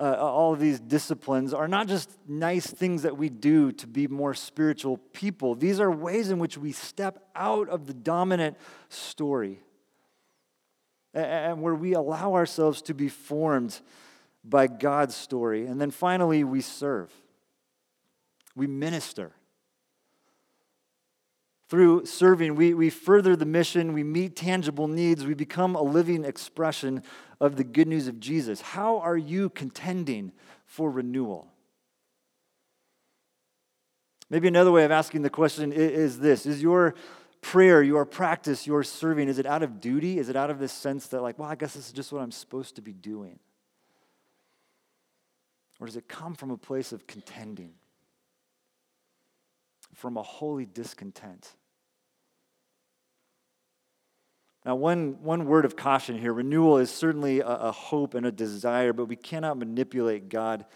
uh, 0.00 0.14
all 0.14 0.54
of 0.54 0.58
these 0.58 0.80
disciplines 0.80 1.52
are 1.52 1.68
not 1.68 1.86
just 1.86 2.10
nice 2.26 2.66
things 2.66 3.02
that 3.02 3.18
we 3.18 3.28
do 3.28 3.72
to 3.72 3.86
be 3.86 4.08
more 4.08 4.32
spiritual 4.32 4.96
people. 5.12 5.54
These 5.54 5.80
are 5.80 5.90
ways 5.90 6.30
in 6.30 6.38
which 6.38 6.56
we 6.56 6.72
step 6.72 7.22
out 7.36 7.68
of 7.68 7.86
the 7.86 7.92
dominant 7.92 8.56
story 8.88 9.60
and 11.12 11.60
where 11.60 11.74
we 11.74 11.92
allow 11.92 12.32
ourselves 12.32 12.80
to 12.82 12.94
be 12.94 13.10
formed 13.10 13.78
by 14.42 14.66
God's 14.66 15.14
story. 15.14 15.66
And 15.66 15.78
then 15.78 15.90
finally, 15.90 16.42
we 16.42 16.62
serve, 16.62 17.12
we 18.54 18.66
minister. 18.66 19.32
Through 21.68 22.06
serving, 22.06 22.54
we, 22.54 22.74
we 22.74 22.90
further 22.90 23.34
the 23.34 23.44
mission, 23.44 23.92
we 23.92 24.04
meet 24.04 24.36
tangible 24.36 24.86
needs, 24.86 25.26
we 25.26 25.34
become 25.34 25.74
a 25.74 25.82
living 25.82 26.24
expression 26.24 27.02
of 27.40 27.56
the 27.56 27.64
good 27.64 27.88
news 27.88 28.06
of 28.06 28.20
Jesus. 28.20 28.60
How 28.60 28.98
are 29.00 29.16
you 29.16 29.50
contending 29.50 30.32
for 30.64 30.90
renewal? 30.90 31.52
Maybe 34.30 34.48
another 34.48 34.72
way 34.72 34.84
of 34.84 34.90
asking 34.90 35.22
the 35.22 35.30
question 35.30 35.72
is 35.72 36.20
this 36.20 36.46
Is 36.46 36.62
your 36.62 36.94
prayer, 37.40 37.82
your 37.82 38.04
practice, 38.04 38.66
your 38.66 38.82
serving, 38.82 39.28
is 39.28 39.38
it 39.38 39.46
out 39.46 39.62
of 39.62 39.80
duty? 39.80 40.18
Is 40.18 40.28
it 40.28 40.36
out 40.36 40.50
of 40.50 40.58
this 40.58 40.72
sense 40.72 41.08
that, 41.08 41.20
like, 41.20 41.38
well, 41.38 41.48
I 41.48 41.54
guess 41.54 41.74
this 41.74 41.86
is 41.86 41.92
just 41.92 42.12
what 42.12 42.22
I'm 42.22 42.32
supposed 42.32 42.76
to 42.76 42.82
be 42.82 42.92
doing? 42.92 43.38
Or 45.78 45.86
does 45.86 45.96
it 45.96 46.08
come 46.08 46.34
from 46.34 46.50
a 46.50 46.56
place 46.56 46.92
of 46.92 47.06
contending? 47.06 47.74
From 49.96 50.18
a 50.18 50.22
holy 50.22 50.66
discontent? 50.66 51.54
Now, 54.62 54.74
one, 54.74 55.22
one 55.22 55.46
word 55.46 55.64
of 55.64 55.74
caution 55.74 56.18
here 56.18 56.34
renewal 56.34 56.76
is 56.76 56.90
certainly 56.90 57.40
a, 57.40 57.46
a 57.46 57.72
hope 57.72 58.12
and 58.12 58.26
a 58.26 58.30
desire, 58.30 58.92
but 58.92 59.06
we 59.06 59.16
cannot 59.16 59.56
manipulate 59.56 60.28
God 60.28 60.66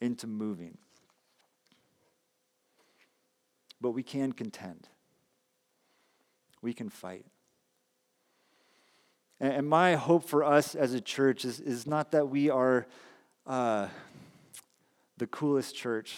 into 0.00 0.28
moving. 0.28 0.78
But 3.80 3.90
we 3.90 4.04
can 4.04 4.30
contend, 4.30 4.86
we 6.60 6.72
can 6.72 6.88
fight. 6.88 7.26
And, 9.40 9.54
and 9.54 9.68
my 9.68 9.96
hope 9.96 10.28
for 10.28 10.44
us 10.44 10.76
as 10.76 10.94
a 10.94 11.00
church 11.00 11.44
is, 11.44 11.58
is 11.58 11.84
not 11.84 12.12
that 12.12 12.28
we 12.28 12.48
are. 12.48 12.86
Uh, 13.44 13.88
the 15.22 15.26
coolest 15.28 15.76
church, 15.76 16.16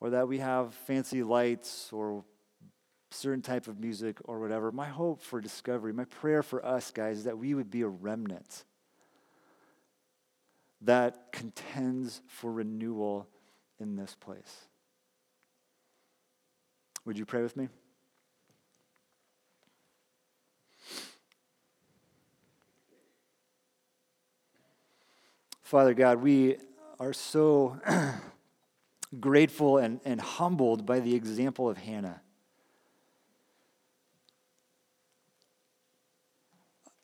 or 0.00 0.10
that 0.10 0.28
we 0.28 0.38
have 0.38 0.74
fancy 0.74 1.22
lights 1.22 1.90
or 1.92 2.24
certain 3.10 3.42
type 3.42 3.66
of 3.66 3.80
music 3.80 4.18
or 4.24 4.40
whatever. 4.40 4.70
My 4.70 4.86
hope 4.86 5.22
for 5.22 5.40
discovery, 5.40 5.92
my 5.92 6.04
prayer 6.04 6.42
for 6.42 6.64
us, 6.64 6.90
guys, 6.90 7.18
is 7.18 7.24
that 7.24 7.38
we 7.38 7.54
would 7.54 7.70
be 7.70 7.82
a 7.82 7.88
remnant 7.88 8.64
that 10.82 11.32
contends 11.32 12.20
for 12.26 12.52
renewal 12.52 13.26
in 13.80 13.96
this 13.96 14.14
place. 14.14 14.66
Would 17.04 17.18
you 17.18 17.24
pray 17.24 17.42
with 17.42 17.56
me? 17.56 17.68
Father 25.62 25.94
God, 25.94 26.22
we 26.22 26.58
are 27.00 27.12
so 27.12 27.80
grateful 29.20 29.78
and, 29.78 30.00
and 30.04 30.20
humbled 30.20 30.84
by 30.86 31.00
the 31.00 31.14
example 31.14 31.68
of 31.68 31.78
Hannah. 31.78 32.20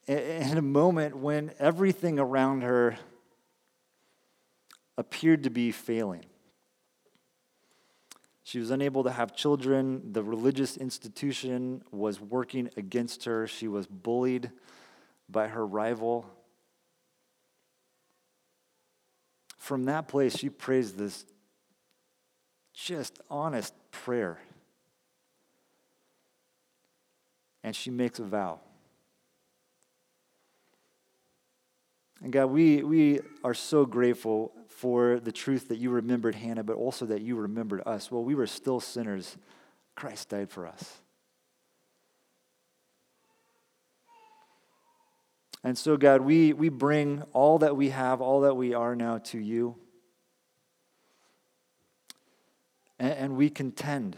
In 0.06 0.58
a 0.58 0.62
moment 0.62 1.16
when 1.16 1.52
everything 1.58 2.18
around 2.18 2.62
her 2.62 2.96
appeared 4.98 5.44
to 5.44 5.50
be 5.50 5.72
failing. 5.72 6.24
She 8.44 8.58
was 8.58 8.70
unable 8.70 9.04
to 9.04 9.10
have 9.10 9.34
children. 9.34 10.12
The 10.12 10.22
religious 10.22 10.76
institution 10.76 11.82
was 11.90 12.20
working 12.20 12.68
against 12.76 13.24
her. 13.24 13.46
She 13.46 13.68
was 13.68 13.86
bullied 13.86 14.50
by 15.28 15.48
her 15.48 15.66
rival. 15.66 16.26
From 19.56 19.84
that 19.84 20.08
place, 20.08 20.36
she 20.36 20.50
prays 20.50 20.94
this 20.94 21.24
just 22.72 23.18
honest 23.30 23.74
prayer. 23.90 24.38
And 27.62 27.76
she 27.76 27.90
makes 27.90 28.18
a 28.18 28.24
vow. 28.24 28.60
And 32.22 32.32
God, 32.32 32.46
we, 32.46 32.82
we 32.82 33.20
are 33.42 33.54
so 33.54 33.84
grateful 33.84 34.52
for 34.68 35.18
the 35.20 35.32
truth 35.32 35.68
that 35.68 35.78
you 35.78 35.90
remembered 35.90 36.34
Hannah, 36.34 36.62
but 36.62 36.76
also 36.76 37.06
that 37.06 37.20
you 37.20 37.36
remembered 37.36 37.82
us. 37.84 38.10
Well, 38.10 38.22
we 38.22 38.34
were 38.34 38.46
still 38.46 38.80
sinners. 38.80 39.36
Christ 39.96 40.30
died 40.30 40.50
for 40.50 40.66
us. 40.66 40.98
And 45.64 45.78
so, 45.78 45.96
God, 45.96 46.22
we, 46.22 46.52
we 46.52 46.68
bring 46.68 47.22
all 47.32 47.58
that 47.58 47.76
we 47.76 47.90
have, 47.90 48.20
all 48.20 48.40
that 48.40 48.54
we 48.54 48.74
are 48.74 48.96
now 48.96 49.18
to 49.18 49.38
you. 49.38 49.76
And, 53.02 53.12
and 53.12 53.36
we 53.36 53.50
contend. 53.50 54.16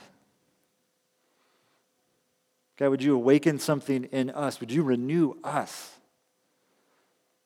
God, 2.77 2.91
would 2.91 3.03
you 3.03 3.15
awaken 3.15 3.59
something 3.59 4.05
in 4.05 4.29
us? 4.31 4.61
Would 4.61 4.71
you 4.71 4.83
renew 4.83 5.35
us 5.43 5.91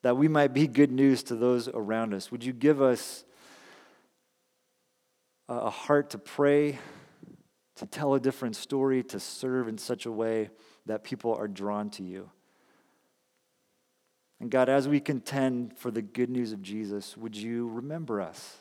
that 0.02 0.16
we 0.16 0.26
might 0.26 0.52
be 0.52 0.66
good 0.66 0.90
news 0.90 1.22
to 1.24 1.36
those 1.36 1.68
around 1.68 2.12
us? 2.12 2.32
Would 2.32 2.42
you 2.42 2.52
give 2.52 2.82
us 2.82 3.24
a 5.48 5.70
heart 5.70 6.10
to 6.10 6.18
pray, 6.18 6.78
to 7.76 7.86
tell 7.86 8.14
a 8.14 8.20
different 8.20 8.56
story, 8.56 9.04
to 9.04 9.20
serve 9.20 9.68
in 9.68 9.78
such 9.78 10.06
a 10.06 10.12
way 10.12 10.50
that 10.86 11.04
people 11.04 11.34
are 11.34 11.48
drawn 11.48 11.88
to 11.90 12.02
you? 12.02 12.30
And 14.40 14.50
God, 14.50 14.68
as 14.68 14.88
we 14.88 14.98
contend 14.98 15.76
for 15.78 15.90
the 15.90 16.02
good 16.02 16.30
news 16.30 16.52
of 16.52 16.62
Jesus, 16.62 17.16
would 17.16 17.36
you 17.36 17.68
remember 17.68 18.20
us? 18.20 18.58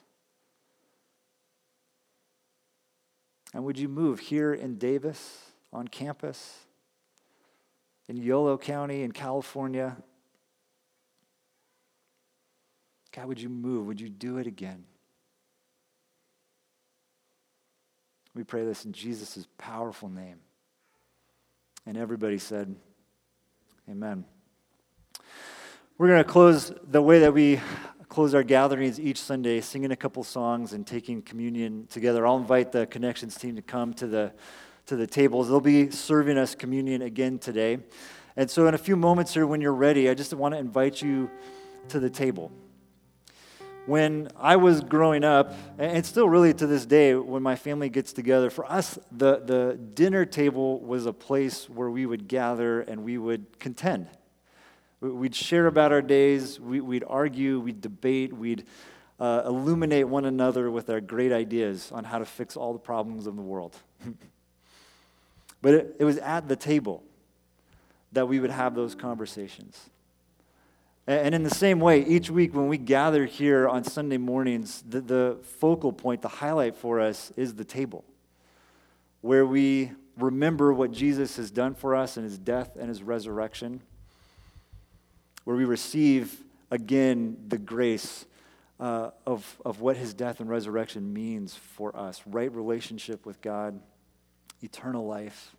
And 3.54 3.64
would 3.64 3.78
you 3.78 3.88
move 3.88 4.20
here 4.20 4.54
in 4.54 4.78
Davis, 4.78 5.46
on 5.72 5.88
campus, 5.88 6.66
in 8.08 8.18
Yolo 8.18 8.58
County, 8.58 9.04
in 9.04 9.12
California? 9.12 9.98
God, 13.12 13.26
would 13.26 13.42
you 13.42 13.50
move? 13.50 13.88
Would 13.88 14.02
you 14.02 14.10
do 14.10 14.38
it 14.38 14.48
again? 14.48 14.86
We 18.36 18.44
pray 18.44 18.64
this 18.66 18.86
in 18.86 18.94
Jesus' 18.94 19.48
powerful 19.58 20.10
name. 20.10 20.40
And 21.88 21.98
everybody 21.98 22.38
said, 22.38 22.76
Amen. 23.90 24.26
We're 25.98 26.10
going 26.10 26.24
to 26.24 26.30
close 26.30 26.72
the 26.84 27.02
way 27.02 27.20
that 27.20 27.34
we 27.34 27.60
close 28.18 28.34
our 28.34 28.42
gatherings 28.42 29.00
each 29.00 29.22
Sunday, 29.22 29.62
singing 29.62 29.92
a 29.92 29.96
couple 29.96 30.24
songs 30.24 30.74
and 30.74 30.88
taking 30.88 31.22
communion 31.22 31.86
together. 31.92 32.26
I'll 32.26 32.38
invite 32.38 32.72
the 32.72 32.88
connections 32.88 33.38
team 33.38 33.56
to 33.58 33.62
come 33.62 33.94
to 33.94 34.08
the 34.08 34.34
to 34.88 34.96
the 34.96 35.06
tables. 35.06 35.50
They'll 35.50 35.60
be 35.60 35.92
serving 35.92 36.36
us 36.36 36.56
communion 36.56 37.04
again 37.04 37.38
today. 37.38 37.78
And 38.36 38.50
so 38.50 38.66
in 38.68 38.74
a 38.74 38.78
few 38.80 38.96
moments 38.96 39.36
here 39.36 39.46
when 39.46 39.62
you're 39.62 39.72
ready, 39.72 40.10
I 40.10 40.16
just 40.16 40.34
want 40.34 40.56
to 40.56 40.58
invite 40.58 41.00
you 41.00 41.30
to 41.90 42.00
the 42.00 42.10
table. 42.10 42.52
When 43.86 44.30
I 44.36 44.56
was 44.56 44.82
growing 44.82 45.24
up, 45.24 45.54
and 45.78 46.04
still 46.04 46.28
really 46.28 46.56
to 46.56 46.66
this 46.66 46.88
day, 46.88 47.14
when 47.14 47.44
my 47.44 47.56
family 47.56 47.90
gets 47.90 48.14
together, 48.14 48.50
for 48.50 48.66
us, 48.66 48.98
the, 49.12 49.44
the 49.46 49.80
dinner 49.94 50.26
table 50.26 50.80
was 50.80 51.06
a 51.06 51.14
place 51.14 51.70
where 51.70 51.92
we 51.92 52.08
would 52.08 52.28
gather 52.28 52.82
and 52.82 53.04
we 53.04 53.20
would 53.20 53.60
contend 53.60 54.08
We'd 55.00 55.36
share 55.36 55.68
about 55.68 55.92
our 55.92 56.02
days, 56.02 56.60
we, 56.60 56.82
would 56.82 57.04
argue, 57.08 57.60
we'd 57.60 57.82
debate, 57.82 58.34
we'd 58.34 58.66
uh, 59.20 59.44
illuminate 59.46 60.08
one 60.08 60.26
another 60.26 60.72
with 60.72 60.90
our 60.90 61.02
great 61.02 61.32
ideas 61.32 61.92
on 61.92 62.04
how 62.04 62.18
to 62.20 62.26
fix 62.26 62.58
all 62.58 62.74
the 62.74 62.80
problems 62.80 63.28
of 63.28 63.36
the 63.36 63.42
world. 63.42 63.76
but 65.62 65.74
it, 65.74 65.96
it 66.00 66.06
was 66.06 66.18
at 66.18 66.48
the 66.48 66.56
table 66.56 67.04
that 68.12 68.28
we 68.28 68.40
would 68.40 68.50
have 68.50 68.74
those 68.74 68.96
conversations. 68.96 69.90
And 71.06 71.34
in 71.34 71.44
the 71.44 71.50
same 71.50 71.80
way, 71.80 72.04
each 72.04 72.30
week 72.30 72.54
when 72.54 72.68
we 72.68 72.78
gather 72.78 73.26
here 73.26 73.68
on 73.68 73.86
Sunday 73.86 74.18
mornings, 74.18 74.84
the, 74.88 75.00
the, 75.00 75.38
focal 75.60 75.94
point, 75.94 76.22
the 76.22 76.28
highlight 76.28 76.76
for 76.76 77.00
us 77.00 77.32
is 77.38 77.54
the 77.54 77.64
table, 77.64 78.04
where 79.22 79.46
we 79.46 79.92
remember 80.18 80.74
what 80.74 80.92
Jesus 80.92 81.38
has 81.38 81.50
done 81.50 81.76
for 81.76 81.96
us 81.96 82.18
in 82.18 82.24
his 82.24 82.38
death 82.38 82.76
and 82.78 82.90
his 82.90 83.04
resurrection, 83.04 83.82
where 85.48 85.56
we 85.56 85.64
receive 85.64 86.44
again 86.72 87.38
the 87.48 87.58
grace 87.58 88.26
uh, 88.82 89.12
of, 89.26 89.62
of 89.64 89.80
what 89.80 89.96
his 89.96 90.14
death 90.14 90.42
and 90.42 90.50
resurrection 90.50 91.14
means 91.14 91.56
for 91.56 91.96
us 91.96 92.22
right 92.26 92.54
relationship 92.54 93.26
with 93.26 93.40
God, 93.40 93.80
eternal 94.62 95.08
life, 95.08 95.56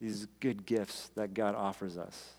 these 0.00 0.28
good 0.38 0.64
gifts 0.64 1.10
that 1.16 1.34
God 1.34 1.56
offers 1.56 1.98
us. 1.98 2.30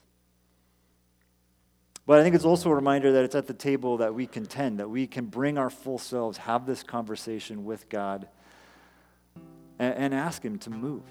But 2.05 2.19
I 2.19 2.23
think 2.23 2.33
it's 2.33 2.45
also 2.45 2.69
a 2.69 2.75
reminder 2.75 3.11
that 3.11 3.25
it's 3.25 3.35
at 3.35 3.47
the 3.47 3.53
table 3.53 3.97
that 3.97 4.13
we 4.15 4.25
contend, 4.25 4.79
that 4.79 4.89
we 4.89 5.05
can 5.05 5.25
bring 5.25 5.57
our 5.57 5.69
full 5.69 5.97
selves, 5.97 6.37
have 6.37 6.65
this 6.65 6.81
conversation 6.81 7.65
with 7.65 7.89
God, 7.89 8.25
and, 9.79 9.93
and 9.95 10.13
ask 10.13 10.45
Him 10.45 10.59
to 10.59 10.69
move. 10.69 11.03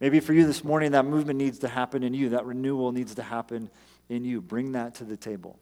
Maybe 0.00 0.20
for 0.20 0.32
you 0.32 0.46
this 0.46 0.64
morning, 0.64 0.92
that 0.92 1.04
movement 1.04 1.38
needs 1.38 1.58
to 1.58 1.68
happen 1.68 2.02
in 2.02 2.14
you, 2.14 2.30
that 2.30 2.46
renewal 2.46 2.90
needs 2.90 3.14
to 3.16 3.22
happen 3.22 3.70
in 4.08 4.24
you. 4.24 4.40
Bring 4.40 4.72
that 4.72 4.94
to 4.96 5.04
the 5.04 5.16
table. 5.16 5.58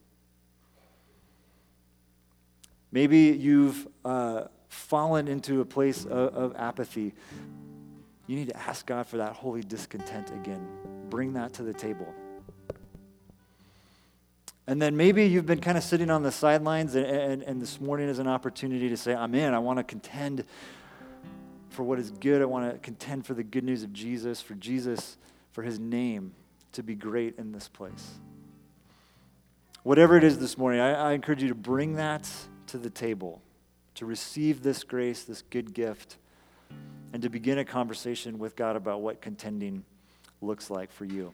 Maybe 2.93 3.19
you've 3.19 3.87
uh, 4.05 4.45
fallen 4.69 5.29
into 5.29 5.61
a 5.61 5.65
place 5.65 6.05
of, 6.05 6.35
of 6.35 6.57
apathy. 6.57 7.15
You 8.27 8.37
need 8.37 8.49
to 8.49 8.57
ask 8.57 8.87
God 8.87 9.07
for 9.07 9.17
that 9.17 9.35
holy 9.35 9.63
discontent 9.63 10.31
again. 10.31 10.67
Bring 11.11 11.33
that 11.35 11.55
to 11.55 11.63
the 11.63 11.75
table. 11.75 12.15
And 14.67 14.81
then 14.81 14.97
maybe 14.97 15.25
you've 15.25 15.47
been 15.47 15.61
kind 15.61 15.79
of 15.79 15.85
sitting 15.85 16.11
on 16.11 16.23
the 16.23 16.31
sidelines, 16.31 16.95
and, 16.95 17.07
and, 17.07 17.43
and, 17.43 17.61
this 17.61 17.81
morning 17.81 18.11
is 18.11 18.19
an 18.19 18.29
opportunity 18.29 18.91
to 18.91 18.99
say, 18.99 19.15
I'm 19.15 19.35
in. 19.35 19.55
I 19.55 19.59
want 19.59 19.79
to 19.79 19.83
contend 19.83 20.45
for 21.79 21.85
what 21.85 22.01
is 22.01 22.11
good. 22.11 22.43
I 22.43 22.45
want 22.45 22.73
to 22.73 22.77
contend 22.81 23.25
for 23.25 23.35
the 23.35 23.45
good 23.45 23.63
news 23.63 23.85
of 23.85 23.93
Jesus, 23.93 24.43
for 24.43 24.55
Jesus, 24.55 25.17
for 25.53 25.63
his 25.63 25.79
name 25.79 26.33
to 26.73 26.83
be 26.83 26.97
great 26.97 27.39
in 27.39 27.53
this 27.53 27.69
place. 27.69 28.19
Whatever 29.85 30.17
it 30.17 30.25
is 30.25 30.41
this 30.41 30.59
morning, 30.59 30.81
I, 30.81 31.11
I 31.11 31.13
encourage 31.13 31.41
you 31.41 31.49
to 31.51 31.55
bring 31.55 31.95
that 31.95 32.29
to 32.67 32.79
the 32.79 32.91
table, 32.91 33.43
to 33.95 34.07
receive 34.07 34.65
this 34.65 34.83
grace, 34.83 35.23
this 35.23 35.43
good 35.43 35.73
gift, 35.73 36.17
and 37.13 37.23
to 37.23 37.29
begin 37.29 37.59
a 37.59 37.65
conversation 37.65 38.41
with 38.41 38.57
God 38.57 38.75
about 38.75 39.01
what 39.01 39.21
contending 39.21 39.85
looks 40.41 40.71
like 40.71 40.91
for 40.91 41.05
you. 41.05 41.33